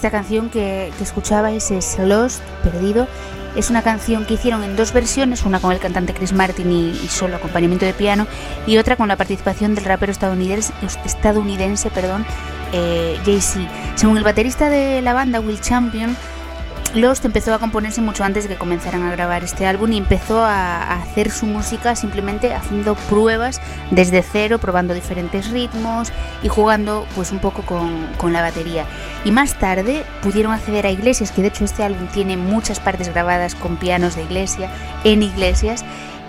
Esta 0.00 0.10
canción 0.10 0.48
que, 0.48 0.90
que 0.96 1.04
escuchabais 1.04 1.70
es 1.70 1.98
Lost, 1.98 2.40
Perdido. 2.64 3.06
Es 3.54 3.68
una 3.68 3.82
canción 3.82 4.24
que 4.24 4.32
hicieron 4.32 4.64
en 4.64 4.74
dos 4.74 4.94
versiones, 4.94 5.44
una 5.44 5.60
con 5.60 5.72
el 5.72 5.78
cantante 5.78 6.14
Chris 6.14 6.32
Martin 6.32 6.72
y, 6.72 6.88
y 6.88 7.08
solo 7.08 7.36
acompañamiento 7.36 7.84
de 7.84 7.92
piano, 7.92 8.26
y 8.66 8.78
otra 8.78 8.96
con 8.96 9.08
la 9.08 9.16
participación 9.16 9.74
del 9.74 9.84
rapero 9.84 10.10
estadounidense, 10.10 10.72
estadounidense 11.04 11.90
perdón, 11.90 12.24
eh, 12.72 13.18
Jay-Z. 13.26 13.68
Según 13.96 14.16
el 14.16 14.24
baterista 14.24 14.70
de 14.70 15.02
la 15.02 15.12
banda, 15.12 15.38
Will 15.38 15.60
Champion, 15.60 16.16
Lost 16.94 17.24
empezó 17.24 17.54
a 17.54 17.58
componerse 17.58 18.00
mucho 18.00 18.24
antes 18.24 18.44
de 18.44 18.54
que 18.54 18.56
comenzaran 18.58 19.02
a 19.04 19.12
grabar 19.12 19.44
este 19.44 19.64
álbum 19.64 19.92
y 19.92 19.98
empezó 19.98 20.42
a, 20.42 20.94
hacer 20.94 21.30
su 21.30 21.46
música 21.46 21.94
simplemente 21.94 22.52
haciendo 22.52 22.94
pruebas 22.94 23.60
desde 23.90 24.22
cero, 24.22 24.58
probando 24.58 24.92
diferentes 24.92 25.50
ritmos 25.50 26.10
y 26.42 26.48
jugando 26.48 27.06
pues 27.14 27.30
un 27.30 27.38
poco 27.38 27.62
con, 27.62 28.06
con 28.16 28.32
la 28.32 28.42
batería. 28.42 28.86
Y 29.24 29.32
más 29.32 29.54
tarde 29.58 30.04
pudieron 30.22 30.52
acceder 30.52 30.86
a 30.86 30.90
iglesias, 30.90 31.30
que 31.30 31.42
de 31.42 31.48
hecho 31.48 31.64
este 31.64 31.82
álbum 31.82 32.06
tiene 32.08 32.36
muchas 32.36 32.80
partes 32.80 33.08
grabadas 33.08 33.54
con 33.54 33.76
pianos 33.76 34.16
de 34.16 34.22
iglesia, 34.22 34.70
en 35.04 35.22
iglesias, 35.22 35.84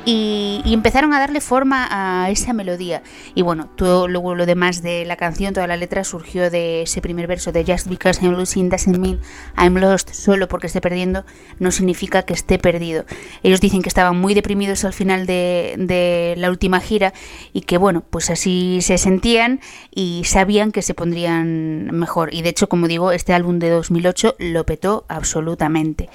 y, 0.06 0.62
empezaron 0.66 1.14
a 1.14 1.20
darle 1.20 1.42
forma 1.42 1.88
a 1.92 2.30
esa 2.30 2.54
melodía. 2.54 3.04
Y 3.36 3.42
bueno, 3.42 3.70
todo 3.76 4.08
lo 4.08 4.46
demás 4.46 4.82
de 4.82 5.06
la 5.06 5.16
canción, 5.16 5.54
toda 5.54 5.68
la 5.68 5.78
letra 5.78 6.04
surgió 6.04 6.50
de 6.50 6.84
ese 6.84 7.02
primer 7.02 7.28
verso 7.28 7.52
de 7.52 7.64
Just 7.66 7.88
because 7.88 8.24
I'm 8.24 8.34
losing 8.34 8.70
doesn't 8.70 8.98
mean 8.98 9.20
I'm 9.58 9.76
lost. 9.78 10.10
Solo 10.14 10.48
porque 10.48 10.68
esté 10.68 10.82
perdiendo 10.82 11.26
no 11.60 11.72
significa 11.72 12.24
que 12.24 12.34
esté 12.34 12.58
perdido. 12.58 13.06
Ellos 13.44 13.62
dicen 13.62 13.82
que 13.82 13.90
estaban 13.90 14.20
muy 14.20 14.34
deprimidos 14.34 14.86
al 14.86 14.94
final 14.94 15.26
de 15.26 16.36
la 16.38 16.50
última 16.50 16.80
gira 16.80 17.14
y 17.54 17.62
que 17.62 17.78
bueno, 17.78 18.02
pues 18.10 18.30
así 18.30 18.80
se 18.82 18.98
sentían 18.98 19.60
y 19.94 20.24
sabían 20.26 20.72
que 20.72 20.82
se 20.82 20.94
pondrían 20.94 21.92
mejor. 21.92 22.34
Y 22.34 22.42
de 22.42 22.50
hecho, 22.50 22.70
como 22.70 22.88
digo, 22.88 23.12
este 23.12 23.34
álbum 23.34 23.60
de 23.60 23.70
2008 23.70 24.36
lo 24.40 24.66
petó 24.66 25.06
absolutamente. 25.08 26.10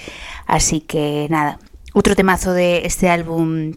Así 0.47 0.81
que 0.81 1.27
nada, 1.31 1.59
otro 1.99 2.15
temazo 2.15 2.53
de 2.53 2.83
este 2.85 3.09
álbum 3.09 3.73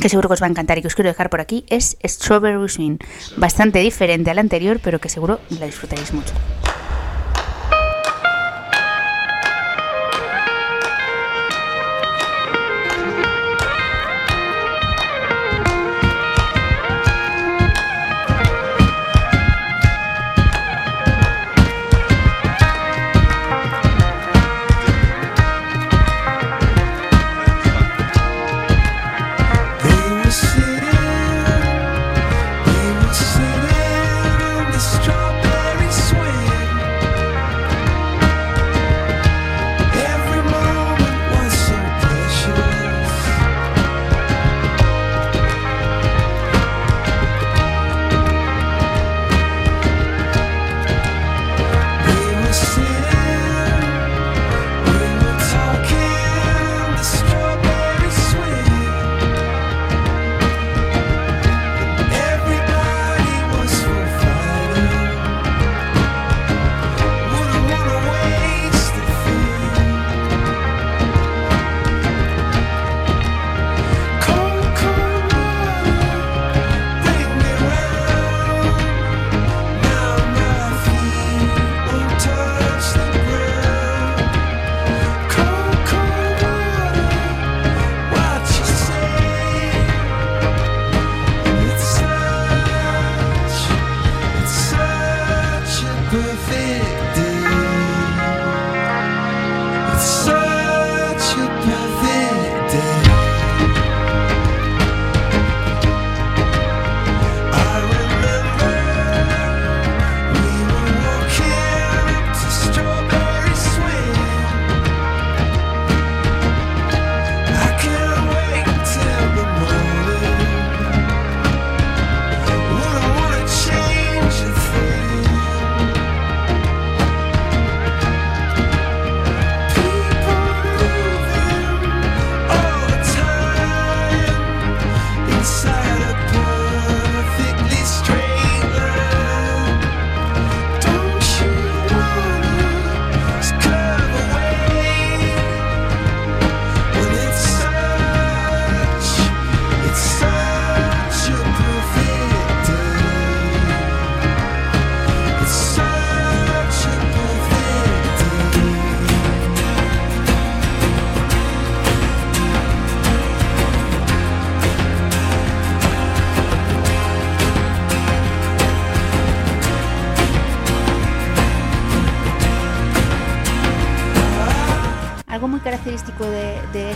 que 0.00 0.08
seguro 0.08 0.28
que 0.28 0.32
os 0.32 0.42
va 0.42 0.46
a 0.46 0.48
encantar 0.48 0.78
y 0.78 0.80
que 0.80 0.86
os 0.86 0.94
quiero 0.94 1.10
dejar 1.10 1.28
por 1.28 1.42
aquí 1.42 1.66
es 1.68 1.98
Strawberry 2.02 2.66
Swing. 2.66 2.96
Bastante 3.36 3.80
diferente 3.80 4.30
al 4.30 4.38
anterior, 4.38 4.80
pero 4.82 5.00
que 5.00 5.10
seguro 5.10 5.38
la 5.50 5.66
disfrutaréis 5.66 6.14
mucho. 6.14 6.32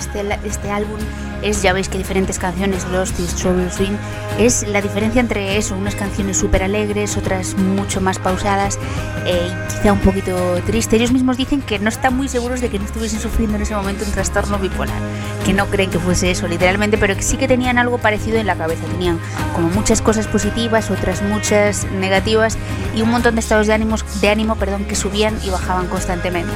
Este 0.06 0.70
álbum 0.70 0.98
es, 1.42 1.62
ya 1.62 1.72
veis 1.72 1.88
que 1.88 1.98
diferentes 1.98 2.38
canciones, 2.38 2.86
Lost 2.88 3.18
y 3.18 3.26
Strawberry 3.26 3.70
Swing, 3.70 3.96
es 4.38 4.66
la 4.68 4.80
diferencia 4.80 5.20
entre 5.20 5.56
eso, 5.56 5.76
unas 5.76 5.94
canciones 5.94 6.38
súper 6.38 6.62
alegres, 6.62 7.16
otras 7.16 7.56
mucho 7.56 8.00
más 8.00 8.18
pausadas 8.18 8.78
eh, 9.26 9.52
quizá 9.68 9.92
un 9.92 10.00
poquito 10.00 10.60
triste. 10.66 10.96
Ellos 10.96 11.12
mismos 11.12 11.36
dicen 11.36 11.62
que 11.62 11.78
no 11.78 11.88
están 11.88 12.16
muy 12.16 12.28
seguros 12.28 12.60
de 12.60 12.70
que 12.70 12.78
no 12.78 12.84
estuviesen 12.84 13.20
sufriendo 13.20 13.56
en 13.56 13.62
ese 13.62 13.74
momento 13.74 14.04
un 14.04 14.12
trastorno 14.12 14.58
bipolar, 14.58 14.96
que 15.44 15.52
no 15.52 15.66
creen 15.66 15.90
que 15.90 15.98
fuese 15.98 16.30
eso 16.30 16.46
literalmente, 16.48 16.98
pero 16.98 17.14
que 17.16 17.22
sí 17.22 17.36
que 17.36 17.48
tenían 17.48 17.78
algo 17.78 17.98
parecido 17.98 18.38
en 18.38 18.46
la 18.46 18.56
cabeza, 18.56 18.84
tenían 18.86 19.18
como 19.54 19.68
muchas 19.68 20.00
cosas 20.00 20.26
positivas, 20.26 20.90
otras 20.90 21.22
muchas 21.22 21.84
negativas 21.92 22.56
y 22.96 23.02
un 23.02 23.10
montón 23.10 23.34
de 23.34 23.40
estados 23.40 23.66
de, 23.66 23.74
ánimos, 23.74 24.04
de 24.20 24.28
ánimo 24.28 24.56
perdón, 24.56 24.84
que 24.84 24.94
subían 24.94 25.38
y 25.44 25.50
bajaban 25.50 25.86
constantemente. 25.88 26.52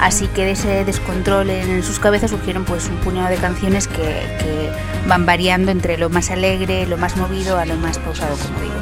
Así 0.00 0.28
que 0.28 0.46
de 0.46 0.52
ese 0.52 0.84
descontrol 0.84 1.50
en 1.50 1.82
sus 1.82 1.98
cabezas 1.98 2.30
surgieron 2.30 2.64
pues 2.64 2.88
un 2.88 2.96
puñado 2.96 3.28
de 3.28 3.36
canciones 3.36 3.86
que, 3.86 4.70
van 5.06 5.26
variando 5.26 5.70
entre 5.70 5.98
lo 5.98 6.08
más 6.08 6.30
alegre, 6.30 6.86
lo 6.86 6.96
más 6.96 7.16
movido 7.16 7.58
a 7.58 7.66
lo 7.66 7.76
más 7.76 7.98
pausado, 7.98 8.36
como 8.36 8.60
digo. 8.60 8.74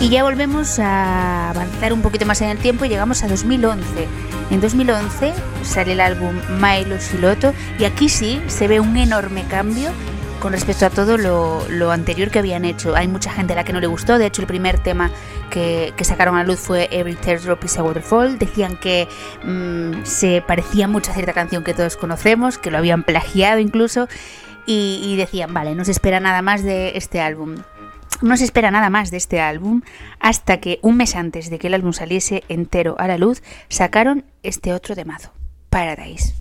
Y 0.00 0.10
ya 0.10 0.22
volvemos 0.22 0.78
a 0.78 1.50
avanzar 1.50 1.92
un 1.92 2.02
poquito 2.02 2.26
más 2.26 2.40
en 2.42 2.50
el 2.50 2.58
tiempo 2.58 2.84
y 2.84 2.88
llegamos 2.88 3.22
a 3.22 3.28
2011. 3.28 3.84
En 4.50 4.60
2011 4.60 5.32
sale 5.62 5.92
el 5.92 6.00
álbum 6.00 6.34
Milo 6.60 7.00
Siloto 7.00 7.52
y 7.78 7.84
aquí 7.84 8.08
sí 8.08 8.40
se 8.46 8.68
ve 8.68 8.80
un 8.80 8.96
enorme 8.96 9.44
cambio 9.48 9.90
con 10.40 10.52
respecto 10.52 10.86
a 10.86 10.90
todo 10.90 11.16
lo, 11.18 11.90
anterior 11.90 12.30
que 12.30 12.38
habían 12.38 12.64
hecho. 12.64 12.94
Hay 12.94 13.08
mucha 13.08 13.32
gente 13.32 13.54
a 13.54 13.56
la 13.56 13.64
que 13.64 13.72
no 13.72 13.80
le 13.80 13.86
gustó, 13.86 14.18
de 14.18 14.26
hecho 14.26 14.42
el 14.42 14.46
primer 14.46 14.78
tema 14.78 15.10
que, 15.50 15.92
sacaron 16.02 16.36
a 16.36 16.44
luz 16.44 16.58
fue 16.58 16.88
Every 16.90 17.14
Teardrop 17.14 17.64
is 17.64 17.78
a 17.78 17.82
Waterfall. 17.82 18.38
Decían 18.38 18.76
que 18.76 19.08
mm, 19.44 20.04
se 20.04 20.42
parecía 20.46 20.88
mucho 20.88 21.10
a 21.10 21.14
cierta 21.14 21.32
canción 21.32 21.64
que 21.64 21.74
todos 21.74 21.96
conocemos, 21.96 22.58
que 22.58 22.70
lo 22.70 22.78
habían 22.78 23.02
plagiado 23.02 23.58
incluso, 23.58 24.08
y, 24.66 25.00
y 25.02 25.16
decían, 25.16 25.52
vale, 25.54 25.74
no 25.74 25.84
se 25.84 25.92
espera 25.92 26.20
nada 26.20 26.42
más 26.42 26.62
de 26.62 26.96
este 26.96 27.20
álbum. 27.20 27.56
No 28.22 28.36
se 28.36 28.44
espera 28.44 28.70
nada 28.70 28.88
más 28.88 29.10
de 29.10 29.18
este 29.18 29.40
álbum 29.40 29.82
hasta 30.20 30.58
que 30.58 30.78
un 30.82 30.96
mes 30.96 31.16
antes 31.16 31.50
de 31.50 31.58
que 31.58 31.66
el 31.66 31.74
álbum 31.74 31.92
saliese 31.92 32.44
entero 32.48 32.96
a 32.98 33.06
la 33.06 33.18
luz, 33.18 33.42
sacaron 33.68 34.24
este 34.42 34.72
otro 34.72 34.94
de 34.94 35.04
mazo, 35.04 35.32
Paradise. 35.68 36.34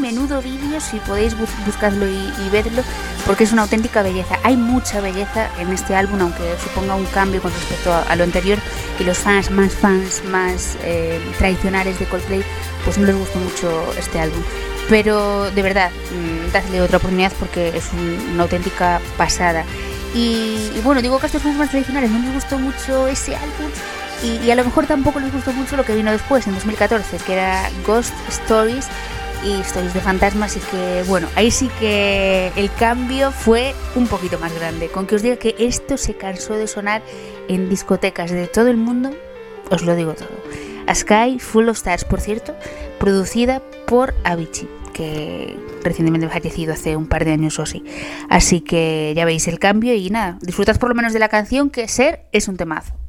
Menudo 0.00 0.40
y 0.40 0.56
vídeo, 0.56 0.80
si 0.80 0.98
podéis 0.98 1.36
buscarlo 1.66 2.06
y, 2.06 2.48
verlo, 2.50 2.82
porque 3.26 3.44
es 3.44 3.52
una 3.52 3.62
auténtica 3.62 4.02
belleza. 4.02 4.38
Hay 4.42 4.56
mucha 4.56 5.00
belleza 5.00 5.48
en 5.58 5.72
este 5.72 5.94
álbum, 5.94 6.20
aunque 6.20 6.56
suponga 6.62 6.94
un 6.94 7.06
cambio 7.06 7.40
con 7.42 7.52
respecto 7.52 7.92
a, 7.92 8.16
lo 8.16 8.24
anterior, 8.24 8.58
y 8.98 9.04
los 9.04 9.18
fans 9.18 9.50
más 9.50 9.72
fans, 9.72 10.22
más 10.24 10.76
eh, 10.82 11.20
tradicionales 11.38 11.98
de 11.98 12.06
Coldplay, 12.06 12.42
pues 12.84 12.98
no 12.98 13.06
les 13.06 13.16
gustó 13.16 13.38
mucho 13.38 13.92
este 13.98 14.20
álbum. 14.20 14.42
Pero 14.88 15.50
de 15.50 15.62
verdad, 15.62 15.90
mm, 15.90 16.52
dadle 16.52 16.80
otra 16.80 16.96
oportunidad 16.96 17.32
porque 17.38 17.68
es 17.76 17.90
una 18.32 18.42
auténtica 18.42 19.00
pasada. 19.16 19.64
Y, 20.14 20.72
bueno, 20.82 21.00
digo 21.00 21.18
que 21.18 21.26
a 21.26 21.28
estos 21.28 21.42
fans 21.42 21.56
más 21.56 21.70
tradicionales 21.70 22.10
no 22.10 22.18
les 22.18 22.34
gustó 22.34 22.58
mucho 22.58 23.06
ese 23.06 23.36
álbum 23.36 23.70
y, 24.22 24.50
a 24.50 24.54
lo 24.54 24.64
mejor 24.64 24.86
tampoco 24.86 25.20
les 25.20 25.32
gustó 25.32 25.52
mucho 25.52 25.76
lo 25.76 25.84
que 25.84 25.94
vino 25.94 26.10
después, 26.10 26.46
en 26.46 26.54
2014, 26.54 27.18
que 27.18 27.32
era 27.32 27.70
Ghost 27.86 28.12
Stories 28.28 28.86
y 29.44 29.60
Stories 29.60 29.94
de 29.94 30.00
Fantasmas. 30.00 30.56
Y 30.56 30.60
que, 30.60 31.04
bueno, 31.08 31.28
ahí 31.36 31.50
sí 31.50 31.70
que 31.78 32.52
el 32.56 32.72
cambio 32.74 33.30
fue 33.32 33.74
un 33.94 34.06
poquito 34.06 34.38
más 34.38 34.54
grande. 34.54 34.88
Con 34.88 35.06
que 35.06 35.16
os 35.16 35.22
diga 35.22 35.36
que 35.36 35.54
esto 35.58 35.96
se 35.96 36.14
cansó 36.14 36.54
de 36.54 36.66
sonar 36.66 37.02
en 37.48 37.68
discotecas 37.68 38.30
de 38.30 38.46
todo 38.46 38.68
el 38.68 38.76
mundo, 38.76 39.10
os 39.70 39.82
lo 39.82 39.94
digo 39.96 40.14
todo. 40.14 40.28
A 40.86 40.94
Sky 40.94 41.38
Full 41.38 41.68
of 41.68 41.76
Stars, 41.76 42.04
por 42.04 42.20
cierto, 42.20 42.54
producida 42.98 43.62
por 43.86 44.14
Avicii 44.24 44.68
que 44.92 45.56
recientemente 45.82 46.28
fallecido 46.28 46.74
hace 46.74 46.96
un 46.96 47.06
par 47.06 47.24
de 47.24 47.32
años 47.32 47.58
o 47.58 47.62
así. 47.62 47.82
Así 48.28 48.60
que 48.60 49.14
ya 49.16 49.24
veis 49.24 49.48
el 49.48 49.58
cambio 49.58 49.94
y 49.94 50.10
nada, 50.10 50.36
disfrutas 50.42 50.78
por 50.78 50.90
lo 50.90 50.94
menos 50.94 51.12
de 51.12 51.18
la 51.18 51.28
canción 51.28 51.70
que 51.70 51.88
Ser 51.88 52.26
es 52.32 52.48
un 52.48 52.56
temazo. 52.56 52.99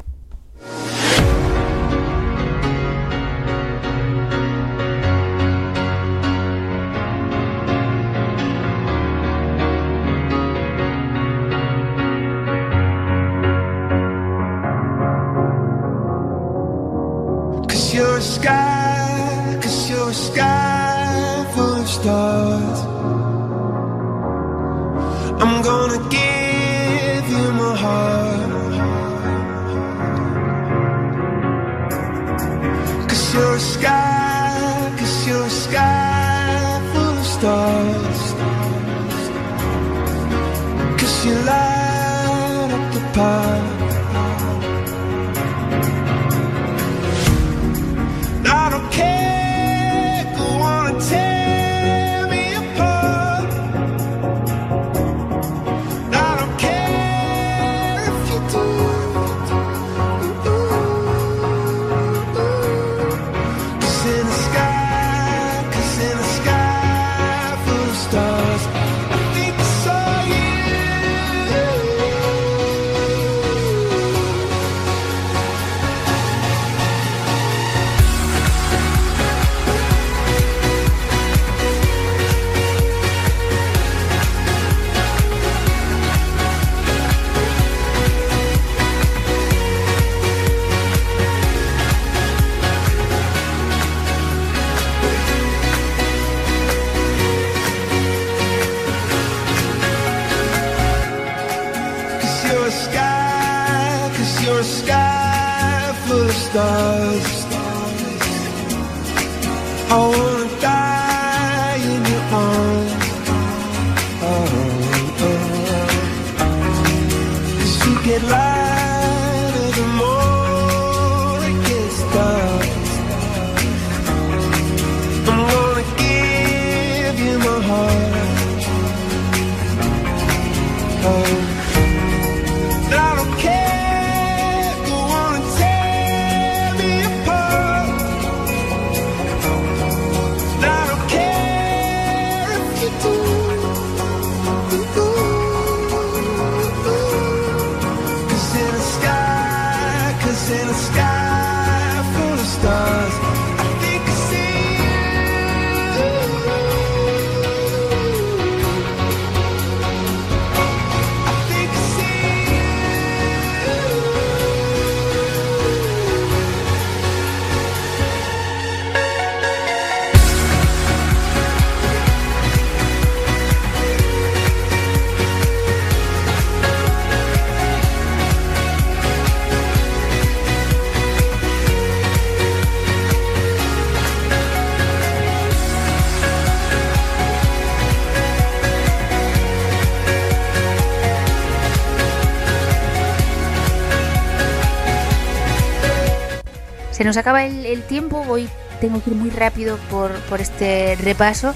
Se 197.02 197.06
nos 197.06 197.18
acaba 197.18 197.44
el, 197.44 197.82
tiempo, 197.82 198.24
hoy 198.30 198.48
tengo 198.80 199.04
que 199.04 199.10
ir 199.10 199.16
muy 199.16 199.32
rápido 199.32 199.80
por, 199.90 200.12
este 200.40 200.96
repaso 201.02 201.56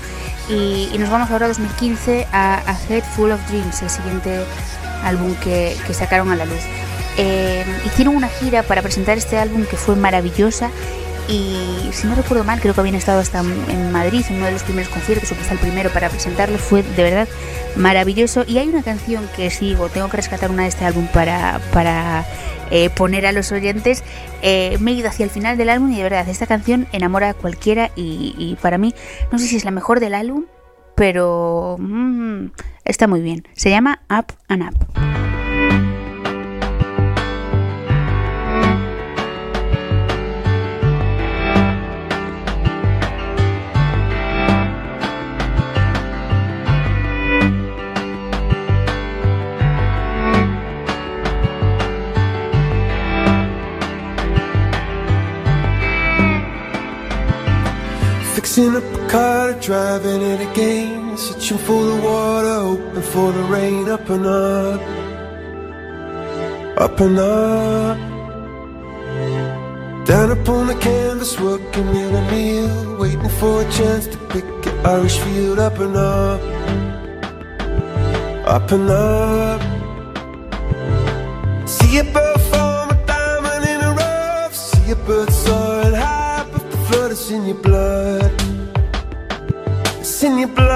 y, 0.50 0.90
nos 0.98 1.12
vamos 1.12 1.30
ahora 1.30 1.46
a 1.46 1.50
2015 1.50 2.26
a, 2.32 2.64
a, 2.68 2.76
Head 2.90 3.04
Full 3.16 3.30
of 3.30 3.40
Dreams, 3.48 3.80
el 3.84 3.92
siguiente 3.92 4.40
álbum 5.04 5.36
que, 5.36 5.78
sacaron 5.94 6.32
a 6.32 6.36
la 6.36 6.46
luz. 6.46 6.62
Eh, 7.18 7.64
hicieron 7.86 8.16
una 8.16 8.28
gira 8.28 8.64
para 8.64 8.82
presentar 8.82 9.20
este 9.20 9.38
álbum 9.38 9.66
que 9.66 9.78
fue 9.78 9.96
maravillosa 9.96 10.72
y 11.30 11.92
si 11.92 12.08
no 12.08 12.16
recuerdo 12.16 12.44
mal, 12.44 12.60
creo 12.60 12.74
que 12.74 12.80
habían 12.80 12.96
estado 12.96 13.20
hasta 13.20 13.42
en 13.42 13.92
Madrid 13.92 14.26
en 14.30 14.38
uno 14.38 14.48
de 14.48 14.52
los 14.52 14.64
primeros 14.64 14.92
conciertos 14.92 15.32
o 15.32 15.36
quizá 15.36 15.54
el 15.54 15.60
primero 15.60 15.92
para 15.92 16.10
presentarlo, 16.10 16.58
fue 16.58 16.82
de 16.82 17.04
verdad 17.04 17.28
maravilloso 17.76 18.44
y 18.48 18.58
hay 18.58 18.68
una 18.68 18.84
canción 18.84 19.28
que 19.36 19.50
sigo, 19.50 19.90
tengo 19.90 20.10
que 20.10 20.18
rescatar 20.18 20.52
una 20.52 20.64
de 20.64 20.70
este 20.70 20.86
álbum 20.86 21.08
para, 21.08 21.60
para 21.74 22.26
eh, 22.72 22.90
poner 22.90 23.26
a 23.26 23.32
los 23.32 23.52
oyentes. 23.52 24.04
Eh, 24.42 24.78
me 24.80 24.92
he 24.92 24.94
ido 24.96 25.10
hacia 25.10 25.24
el 25.24 25.30
final 25.30 25.58
del 25.58 25.70
álbum 25.70 25.92
y 25.92 25.98
de 25.98 26.04
verdad, 26.04 26.28
esta 26.30 26.48
canción 26.48 26.88
enamora 26.92 27.30
a 27.30 27.34
cualquiera 27.34 27.92
y, 27.96 28.58
para 28.62 28.78
mí, 28.78 28.94
no 29.32 29.40
sé 29.40 29.48
si 29.48 29.56
es 29.56 29.66
la 29.66 29.72
mejor 29.72 30.00
del 30.00 30.14
álbum, 30.14 30.46
pero 30.96 31.78
mm, 31.80 32.48
está 32.84 33.08
muy 33.08 33.22
bien. 33.22 33.48
Se 33.54 33.70
llama 33.70 34.02
Up 34.10 34.34
and 34.48 34.64
Up. 34.64 35.95
Up 58.58 58.84
a 58.84 59.08
car, 59.10 59.52
driving 59.60 60.22
it 60.22 60.40
again. 60.50 61.18
Searching 61.18 61.58
for 61.58 61.84
the 61.84 61.96
water, 62.02 62.54
hoping 62.54 63.02
for 63.02 63.34
the 63.34 63.44
rain. 63.44 63.90
Up 63.90 64.10
and 64.10 64.26
up, 64.26 64.82
up 66.80 67.00
and 67.02 67.20
up. 67.20 67.98
Down 70.06 70.32
upon 70.32 70.68
the 70.68 70.76
canvas, 70.76 71.38
working 71.38 71.90
in 71.90 72.16
a 72.16 72.32
meal. 72.32 72.98
Waiting 72.98 73.28
for 73.42 73.62
a 73.62 73.72
chance 73.72 74.08
to 74.08 74.18
pick 74.30 74.46
an 74.46 74.86
Irish 74.86 75.18
field. 75.18 75.60
Up 75.60 75.78
and 75.80 75.98
up, 75.98 76.42
up 78.48 78.72
and 78.72 78.90
up. 78.90 79.62
See 81.68 81.98
a 81.98 82.06
bird 82.06 82.40
form 82.50 82.90
a 82.92 83.06
diamond 83.06 83.66
in 83.66 83.82
a 83.82 83.92
rough. 83.92 84.56
See 84.56 84.92
a 84.92 84.96
bird 84.96 85.30
soaring 85.30 85.94
high, 85.94 86.48
but 86.54 86.72
the 86.72 86.78
flood 86.88 87.12
is 87.12 87.30
in 87.32 87.48
your 87.48 87.58
blood. 87.58 88.25
It's 90.16 90.24
in 90.24 90.38
your 90.38 90.48
blood. 90.48 90.70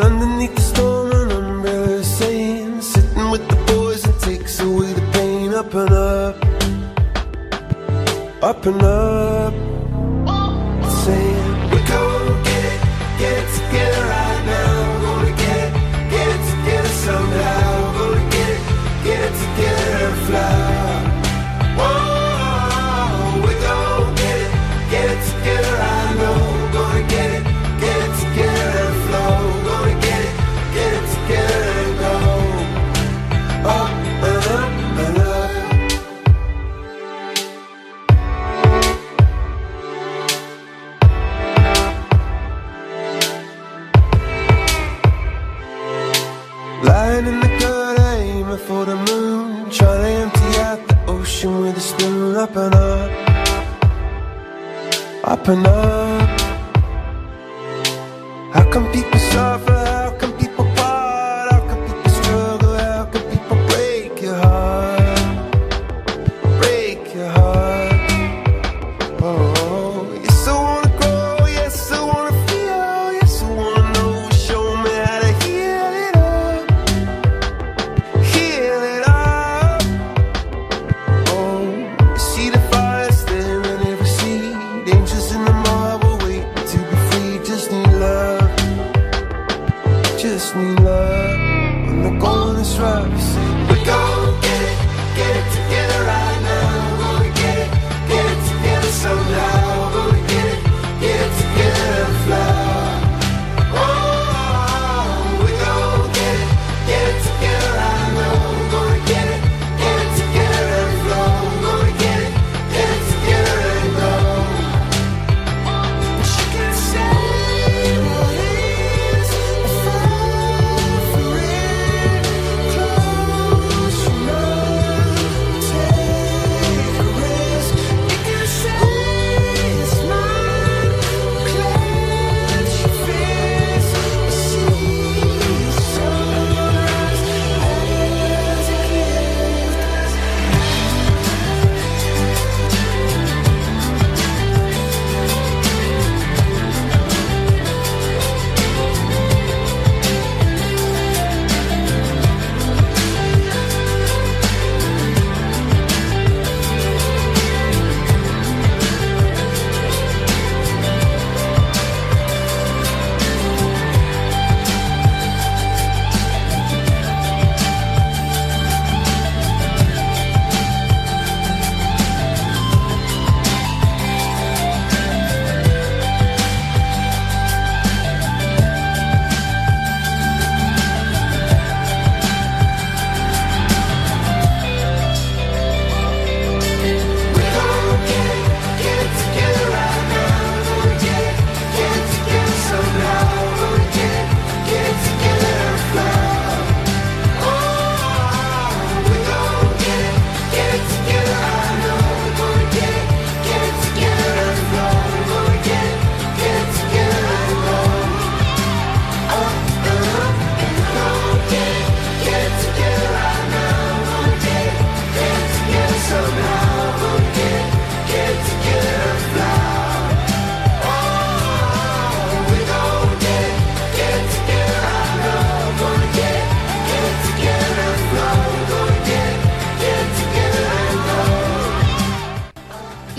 Underneath 0.00 0.56
the 0.56 0.60
storm, 0.60 1.12
an 1.12 1.30
umbrella 1.30 2.02
saying, 2.02 2.82
sitting 2.82 3.30
with 3.30 3.46
the 3.48 3.54
boys, 3.72 4.04
it 4.04 4.18
takes 4.18 4.58
away 4.58 4.92
the 4.92 5.02
pain. 5.12 5.54
Up 5.54 5.72
and 5.74 5.92
up, 5.92 6.44
up 8.42 8.66
and 8.66 8.82
up. 8.82 9.35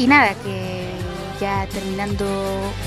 Nada, 0.07 0.33
que 0.43 0.87
ya 1.39 1.67
terminando, 1.67 2.25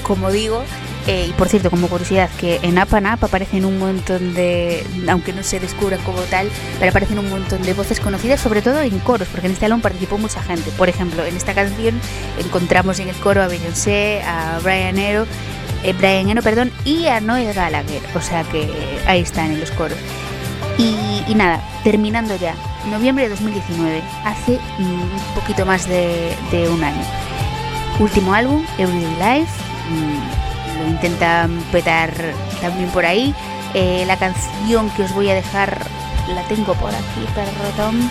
como 0.02 0.30
digo, 0.30 0.64
eh, 1.06 1.26
y 1.28 1.32
por 1.32 1.48
cierto, 1.48 1.70
como 1.70 1.88
curiosidad, 1.88 2.30
que 2.38 2.60
en 2.62 2.78
and 2.78 2.92
Up 2.92 3.24
aparecen 3.24 3.64
un 3.64 3.78
montón 3.78 4.34
de, 4.34 4.84
aunque 5.08 5.32
no 5.32 5.42
se 5.42 5.60
descubran 5.60 6.00
como 6.02 6.20
tal, 6.22 6.48
pero 6.78 6.90
aparecen 6.90 7.18
un 7.18 7.28
montón 7.28 7.62
de 7.62 7.74
voces 7.74 8.00
conocidas, 8.00 8.40
sobre 8.40 8.62
todo 8.62 8.80
en 8.80 8.98
coros, 9.00 9.28
porque 9.28 9.46
en 9.46 9.52
este 9.52 9.66
álbum 9.66 9.80
participó 9.80 10.18
mucha 10.18 10.42
gente. 10.42 10.70
Por 10.78 10.88
ejemplo, 10.88 11.24
en 11.24 11.36
esta 11.36 11.54
canción 11.54 12.00
encontramos 12.38 12.98
en 13.00 13.08
el 13.08 13.16
coro 13.16 13.42
a 13.42 13.48
Beyoncé, 13.48 14.22
a 14.22 14.58
Brian 14.62 14.98
Eno, 14.98 15.26
eh, 15.82 15.92
Brian 15.92 16.28
Eno, 16.28 16.42
perdón, 16.42 16.72
y 16.84 17.06
a 17.06 17.20
Noel 17.20 17.52
Gallagher, 17.52 18.02
o 18.14 18.20
sea 18.20 18.44
que 18.44 18.70
ahí 19.06 19.20
están 19.20 19.52
en 19.52 19.60
los 19.60 19.70
coros. 19.72 19.98
Y, 20.81 21.35
nada, 21.35 21.61
terminando 21.85 22.35
ya, 22.37 22.55
noviembre 22.91 23.24
de 23.24 23.31
2019, 23.31 24.03
hace 24.24 24.59
un 24.78 25.11
poquito 25.35 25.66
más 25.66 25.87
de, 25.87 26.35
un 26.72 26.83
año. 26.83 27.03
último 27.99 28.33
álbum, 28.33 28.64
Everyday 28.78 29.41
Life. 29.41 29.53
Mm, 29.91 30.81
lo 30.81 30.89
intentan 30.89 31.62
petar 31.70 32.12
también 32.62 32.89
por 32.91 33.05
ahí. 33.05 33.35
Eh, 33.74 34.05
la 34.07 34.16
canción 34.16 34.89
que 34.91 35.03
os 35.03 35.14
voy 35.14 35.28
a 35.28 35.35
dejar 35.35 35.87
la 36.35 36.43
tengo 36.45 36.74
por 36.74 36.91
aquí, 36.95 37.26
perdón. 37.35 38.11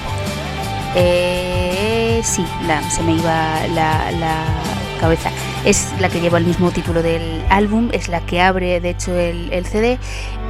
Eh, 0.95 2.21
sí, 2.23 2.45
se 2.89 3.03
me 3.03 3.13
iba 3.13 3.67
la 3.67 4.45
cabeza. 4.99 5.31
Es 5.65 5.93
la 5.99 6.09
que 6.09 6.21
lleva 6.21 6.37
el 6.37 6.45
mismo 6.45 6.71
título 6.71 7.03
del 7.03 7.43
álbum, 7.49 7.89
es 7.91 8.07
la 8.07 8.25
que 8.25 8.41
abre 8.41 8.79
de 8.79 8.89
hecho 8.91 9.13
el, 9.13 9.51
el 9.51 9.65
CD 9.65 9.99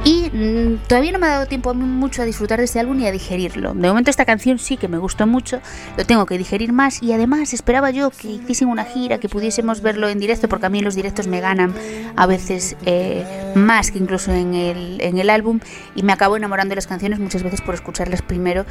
y 0.04 0.30
mm, 0.30 0.78
todavía 0.86 1.12
no 1.12 1.18
me 1.18 1.26
ha 1.26 1.30
dado 1.30 1.46
tiempo 1.46 1.70
a 1.70 1.74
mí 1.74 1.84
mucho 1.84 2.22
a 2.22 2.24
disfrutar 2.24 2.58
de 2.58 2.64
este 2.64 2.80
álbum 2.80 2.98
y 3.00 3.06
a 3.06 3.12
digerirlo. 3.12 3.74
De 3.74 3.88
momento 3.88 4.10
esta 4.10 4.24
canción 4.24 4.58
sí 4.58 4.76
que 4.76 4.88
me 4.88 4.96
gustó 4.96 5.26
mucho, 5.26 5.60
lo 5.96 6.06
tengo 6.06 6.24
que 6.24 6.38
digerir 6.38 6.72
más 6.72 7.02
y 7.02 7.12
además 7.12 7.52
esperaba 7.52 7.90
yo 7.90 8.10
que 8.10 8.28
hiciesen 8.28 8.68
una 8.68 8.84
gira, 8.84 9.18
que 9.18 9.28
pudiésemos 9.28 9.82
verlo 9.82 10.08
en 10.08 10.18
directo, 10.18 10.48
porque 10.48 10.66
a 10.66 10.68
mí 10.70 10.80
los 10.80 10.94
directos 10.94 11.26
me 11.26 11.40
ganan 11.40 11.74
a 12.16 12.26
veces 12.26 12.76
eh, 12.86 13.52
más 13.54 13.90
que 13.90 13.98
incluso 13.98 14.32
en 14.32 14.54
el, 14.54 15.00
en 15.02 15.18
el 15.18 15.28
álbum 15.28 15.60
y 15.94 16.02
me 16.02 16.12
acabo 16.12 16.36
enamorando 16.36 16.72
de 16.72 16.76
las 16.76 16.86
canciones 16.86 17.18
muchas 17.18 17.42
veces 17.42 17.60
por 17.60 17.74
escucharlas 17.74 18.22
primero 18.22 18.64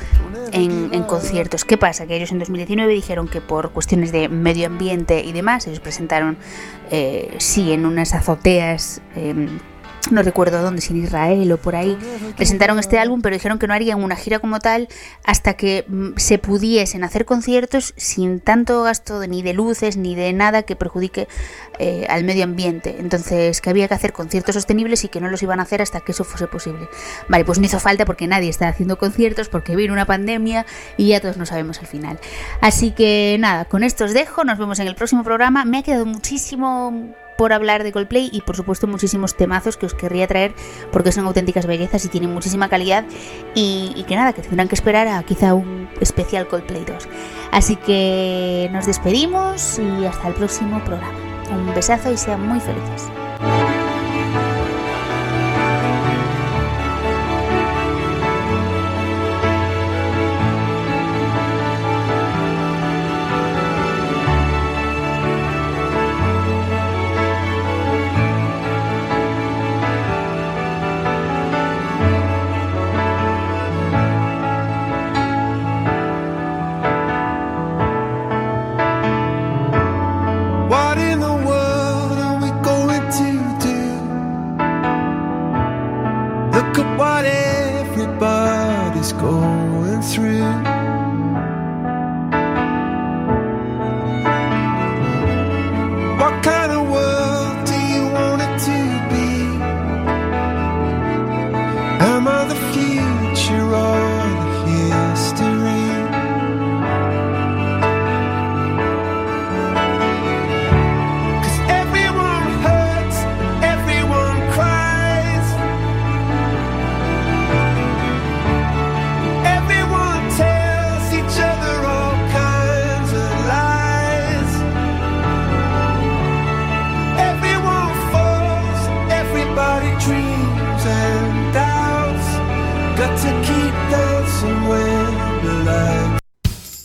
en, 0.51 0.89
en 0.93 1.03
conciertos. 1.03 1.63
¿Qué 1.63 1.77
pasa? 1.77 2.07
Que 2.07 2.15
ellos 2.15 2.31
en 2.31 2.39
2019 2.39 2.91
dijeron 2.91 3.27
que 3.27 3.39
por 3.39 3.71
cuestiones 3.71 4.11
de 4.11 4.29
medio 4.29 4.65
ambiente 4.65 5.23
y 5.23 5.31
demás, 5.31 5.67
ellos 5.67 5.79
presentaron, 5.79 6.28
eh, 6.91 7.35
sí, 7.37 7.71
en 7.71 7.85
unas 7.85 8.13
azoteas. 8.13 9.01
Eh, 9.15 9.47
no 10.11 10.23
recuerdo 10.23 10.61
dónde, 10.61 10.81
si 10.81 10.93
en 10.93 11.03
Israel 11.03 11.51
o 11.51 11.57
por 11.57 11.75
ahí, 11.75 11.97
presentaron 12.35 12.79
este 12.79 12.97
álbum, 12.97 13.21
pero 13.21 13.35
dijeron 13.35 13.59
que 13.59 13.67
no 13.67 13.73
harían 13.73 14.03
una 14.03 14.15
gira 14.15 14.39
como 14.39 14.59
tal 14.59 14.87
hasta 15.23 15.53
que 15.53 15.85
mm, 15.87 16.11
se 16.15 16.39
pudiesen 16.39 17.03
hacer 17.03 17.25
conciertos 17.25 17.93
sin 17.95 18.39
tanto 18.39 18.83
gasto 18.83 19.25
ni 19.27 19.43
de 19.43 19.53
luces 19.53 19.97
ni 19.97 20.15
de 20.15 20.33
nada 20.33 20.63
que 20.63 20.75
perjudique 20.75 21.27
eh, 21.79 22.05
al 22.09 22.23
medio 22.25 22.43
ambiente. 22.43 22.97
Entonces, 22.99 23.61
que 23.61 23.69
había 23.69 23.87
que 23.87 23.93
hacer 23.93 24.13
conciertos 24.13 24.55
sostenibles 24.55 25.03
y 25.05 25.07
que 25.07 25.21
no 25.21 25.29
los 25.29 25.41
iban 25.41 25.59
a 25.59 25.63
hacer 25.63 25.81
hasta 25.81 26.01
que 26.01 26.11
eso 26.11 26.23
fuese 26.23 26.47
posible. 26.47 26.89
Vale, 27.29 27.45
pues 27.45 27.57
no 27.57 27.65
hizo 27.65 27.79
falta 27.79 28.05
porque 28.05 28.27
nadie 28.27 28.49
está 28.49 28.67
haciendo 28.67 28.97
conciertos, 28.97 29.49
porque 29.49 29.75
vino 29.75 29.93
una 29.93 30.05
pandemia 30.05 30.65
y 30.97 31.07
ya 31.07 31.21
todos 31.21 31.37
no 31.37 31.45
sabemos 31.45 31.79
al 31.79 31.87
final. 31.87 32.19
Así 32.61 32.91
que 32.91 33.37
nada, 33.39 33.65
con 33.65 33.83
esto 33.83 34.05
os 34.05 34.13
dejo, 34.13 34.43
nos 34.43 34.59
vemos 34.59 34.79
en 34.79 34.87
el 34.87 34.95
próximo 34.95 35.23
programa. 35.23 35.65
Me 35.65 35.79
ha 35.79 35.83
quedado 35.83 36.05
muchísimo 36.05 37.15
por 37.39 37.53
hablar 37.53 37.83
de 37.83 37.93
Coldplay 37.93 38.29
y 38.33 38.41
por 38.41 38.57
supuesto 38.57 38.85
muchísimos 38.85 39.37
temazos 39.37 39.77
que 39.77 39.85
os 39.85 39.93
querría 39.93 40.27
traer 40.27 40.53
porque 40.91 41.13
son 41.13 41.25
auténticas 41.25 41.65
bellezas 41.65 42.03
y 42.03 42.09
tienen 42.09 42.33
muchísima 42.33 42.67
calidad 42.67 43.05
y, 43.55 44.03
que 44.09 44.15
nada, 44.17 44.33
que 44.33 44.41
tendrán 44.41 44.67
que 44.67 44.75
esperar 44.75 45.07
a 45.07 45.23
quizá 45.23 45.53
un 45.53 45.87
especial 46.01 46.49
Coldplay 46.49 46.83
2. 46.83 47.07
Así 47.51 47.77
que 47.77 48.69
nos 48.73 48.85
despedimos 48.85 49.79
y 49.79 50.05
hasta 50.05 50.27
el 50.27 50.33
próximo 50.33 50.83
programa. 50.83 51.28
Un 51.51 51.73
besazo 51.73 52.11
y 52.11 52.17
sean 52.17 52.47
muy 52.47 52.59
felices. 52.59 53.09